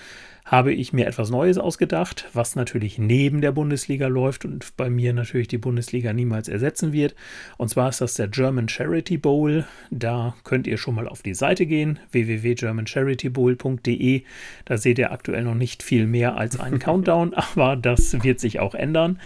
[0.45, 5.12] habe ich mir etwas Neues ausgedacht, was natürlich neben der Bundesliga läuft und bei mir
[5.12, 7.14] natürlich die Bundesliga niemals ersetzen wird.
[7.59, 9.64] Und zwar ist das der German Charity Bowl.
[9.90, 14.22] Da könnt ihr schon mal auf die Seite gehen, www.germancharitybowl.de.
[14.64, 18.59] Da seht ihr aktuell noch nicht viel mehr als einen Countdown, aber das wird sich
[18.61, 19.20] auch ändern.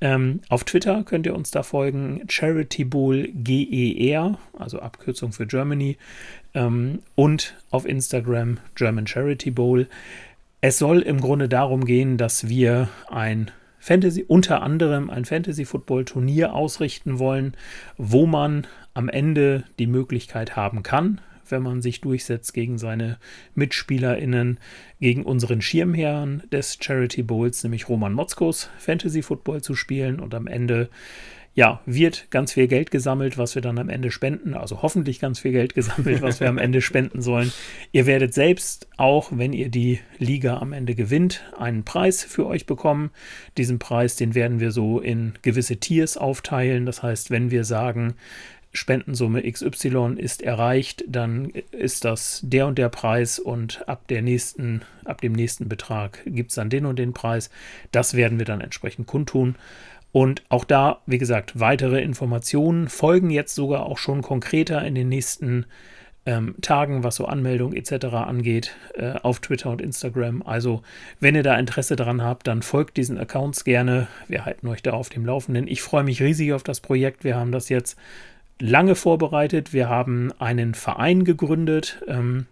[0.00, 5.96] Ähm, auf Twitter könnt ihr uns da folgen, Charity Bowl GER, also Abkürzung für Germany,
[6.54, 9.86] ähm, und auf Instagram German Charity Bowl.
[10.64, 13.50] Es soll im Grunde darum gehen, dass wir ein
[13.80, 17.56] Fantasy, unter anderem ein Fantasy-Football-Turnier ausrichten wollen,
[17.98, 23.18] wo man am Ende die Möglichkeit haben kann, wenn man sich durchsetzt gegen seine
[23.56, 24.60] MitspielerInnen,
[25.00, 30.46] gegen unseren Schirmherrn des Charity Bowls, nämlich Roman Motzkos, Fantasy Football zu spielen und am
[30.46, 30.90] Ende
[31.54, 34.54] ja, wird ganz viel Geld gesammelt, was wir dann am Ende spenden.
[34.54, 37.52] Also hoffentlich ganz viel Geld gesammelt, was wir am Ende spenden sollen.
[37.92, 42.64] Ihr werdet selbst auch, wenn ihr die Liga am Ende gewinnt, einen Preis für euch
[42.64, 43.10] bekommen.
[43.58, 46.86] Diesen Preis, den werden wir so in gewisse Tiers aufteilen.
[46.86, 48.14] Das heißt, wenn wir sagen,
[48.74, 54.80] Spendensumme XY ist erreicht, dann ist das der und der Preis und ab der nächsten,
[55.04, 57.50] ab dem nächsten Betrag gibt es dann den und den Preis.
[57.90, 59.56] Das werden wir dann entsprechend kundtun.
[60.12, 65.08] Und auch da, wie gesagt, weitere Informationen folgen jetzt sogar auch schon konkreter in den
[65.08, 65.64] nächsten
[66.24, 68.06] ähm, Tagen, was so Anmeldungen etc.
[68.14, 70.42] angeht, äh, auf Twitter und Instagram.
[70.42, 70.82] Also,
[71.18, 74.06] wenn ihr da Interesse dran habt, dann folgt diesen Accounts gerne.
[74.28, 75.66] Wir halten euch da auf dem Laufenden.
[75.66, 77.24] Ich freue mich riesig auf das Projekt.
[77.24, 77.98] Wir haben das jetzt
[78.60, 79.72] lange vorbereitet.
[79.72, 82.02] Wir haben einen Verein gegründet.
[82.06, 82.46] Ähm,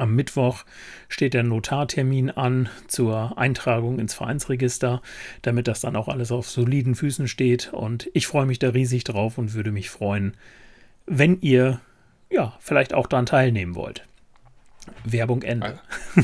[0.00, 0.64] am Mittwoch
[1.08, 5.02] steht der Notartermin an zur Eintragung ins Vereinsregister,
[5.42, 7.72] damit das dann auch alles auf soliden Füßen steht.
[7.72, 10.34] Und ich freue mich da riesig drauf und würde mich freuen,
[11.06, 11.80] wenn ihr
[12.30, 14.04] ja vielleicht auch daran teilnehmen wollt.
[15.04, 15.80] Werbung Ende.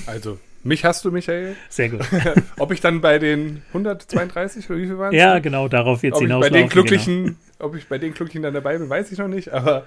[0.06, 1.56] Also, mich hast du, Michael.
[1.68, 2.00] Sehr gut.
[2.58, 5.20] ob ich dann bei den 132 oder wie viel waren es?
[5.20, 6.40] Ja, genau, darauf wird es hinaus.
[6.40, 7.36] Bei den Glücklichen, genau.
[7.58, 9.84] Ob ich bei den Glücklichen dann dabei bin, weiß ich noch nicht, aber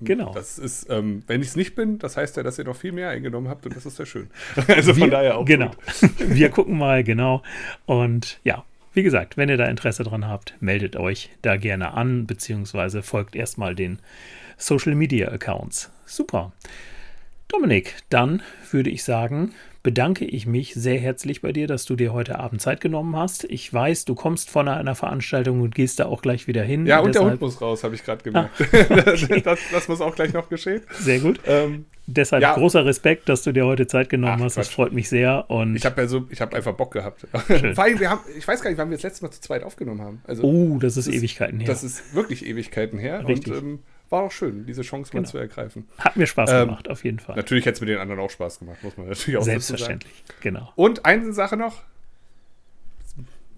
[0.00, 0.32] Genau.
[0.32, 2.92] Das ist, ähm, wenn ich es nicht bin, das heißt ja, dass ihr noch viel
[2.92, 4.30] mehr eingenommen habt und das ist sehr schön.
[4.68, 5.44] also von Wir, daher auch.
[5.44, 5.70] Genau.
[6.18, 7.42] Wir gucken mal, genau.
[7.86, 12.26] Und ja, wie gesagt, wenn ihr da Interesse dran habt, meldet euch da gerne an,
[12.26, 13.98] beziehungsweise folgt erstmal den
[14.56, 15.90] Social Media Accounts.
[16.04, 16.52] Super.
[17.48, 22.12] Dominik, dann würde ich sagen, bedanke ich mich sehr herzlich bei dir, dass du dir
[22.12, 23.44] heute Abend Zeit genommen hast.
[23.44, 26.86] Ich weiß, du kommst von einer Veranstaltung und gehst da auch gleich wieder hin.
[26.86, 27.24] Ja, und deshalb...
[27.24, 28.50] der Hund muss raus, habe ich gerade gemerkt.
[28.60, 28.64] Ah,
[29.12, 29.40] okay.
[29.40, 30.82] das, das, muss auch gleich noch geschehen.
[30.98, 31.40] Sehr gut.
[31.46, 32.54] Ähm, deshalb ja.
[32.54, 34.54] großer Respekt, dass du dir heute Zeit genommen Ach, hast.
[34.54, 34.66] Quatsch.
[34.66, 35.48] Das freut mich sehr.
[35.48, 37.26] Und ich habe ja so, ich habe einfach Bock gehabt.
[37.32, 39.62] Vor allem, wir haben, ich weiß gar nicht, wann wir das letzte Mal zu zweit
[39.62, 40.22] aufgenommen haben.
[40.26, 41.68] Also, oh, das ist das Ewigkeiten her.
[41.68, 43.26] Das ist wirklich Ewigkeiten her.
[43.26, 43.52] Richtig.
[43.52, 43.78] Und ähm,
[44.10, 45.30] war auch schön, diese Chance mal genau.
[45.30, 45.88] zu ergreifen.
[45.98, 47.36] Hat mir Spaß ähm, gemacht, auf jeden Fall.
[47.36, 50.72] Natürlich hätte es mit den anderen auch Spaß gemacht, muss man natürlich auch Selbstverständlich, genau.
[50.76, 51.82] Und eine Sache noch.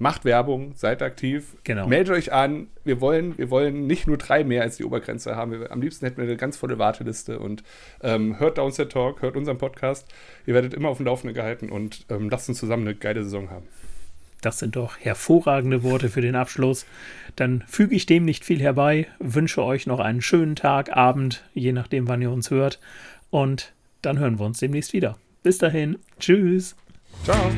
[0.03, 1.87] Macht Werbung, seid aktiv, genau.
[1.87, 2.69] meldet euch an.
[2.85, 5.53] Wir wollen, wir wollen nicht nur drei mehr als die Obergrenze haben.
[5.53, 7.63] Wir, am liebsten hätten wir eine ganz volle Warteliste und
[8.03, 10.09] ähm, hört Downset Talk, hört unseren Podcast.
[10.47, 13.51] Ihr werdet immer auf dem Laufenden gehalten und ähm, lasst uns zusammen eine geile Saison
[13.51, 13.69] haben.
[14.41, 16.87] Das sind doch hervorragende Worte für den Abschluss.
[17.37, 21.73] Dann füge ich dem nicht viel herbei, wünsche euch noch einen schönen Tag, Abend, je
[21.73, 22.81] nachdem, wann ihr uns hört.
[23.31, 23.73] Und
[24.03, 25.17] dann hören wir uns demnächst wieder.
[25.43, 26.77] Bis dahin, tschüss.
[27.25, 27.51] Ciao.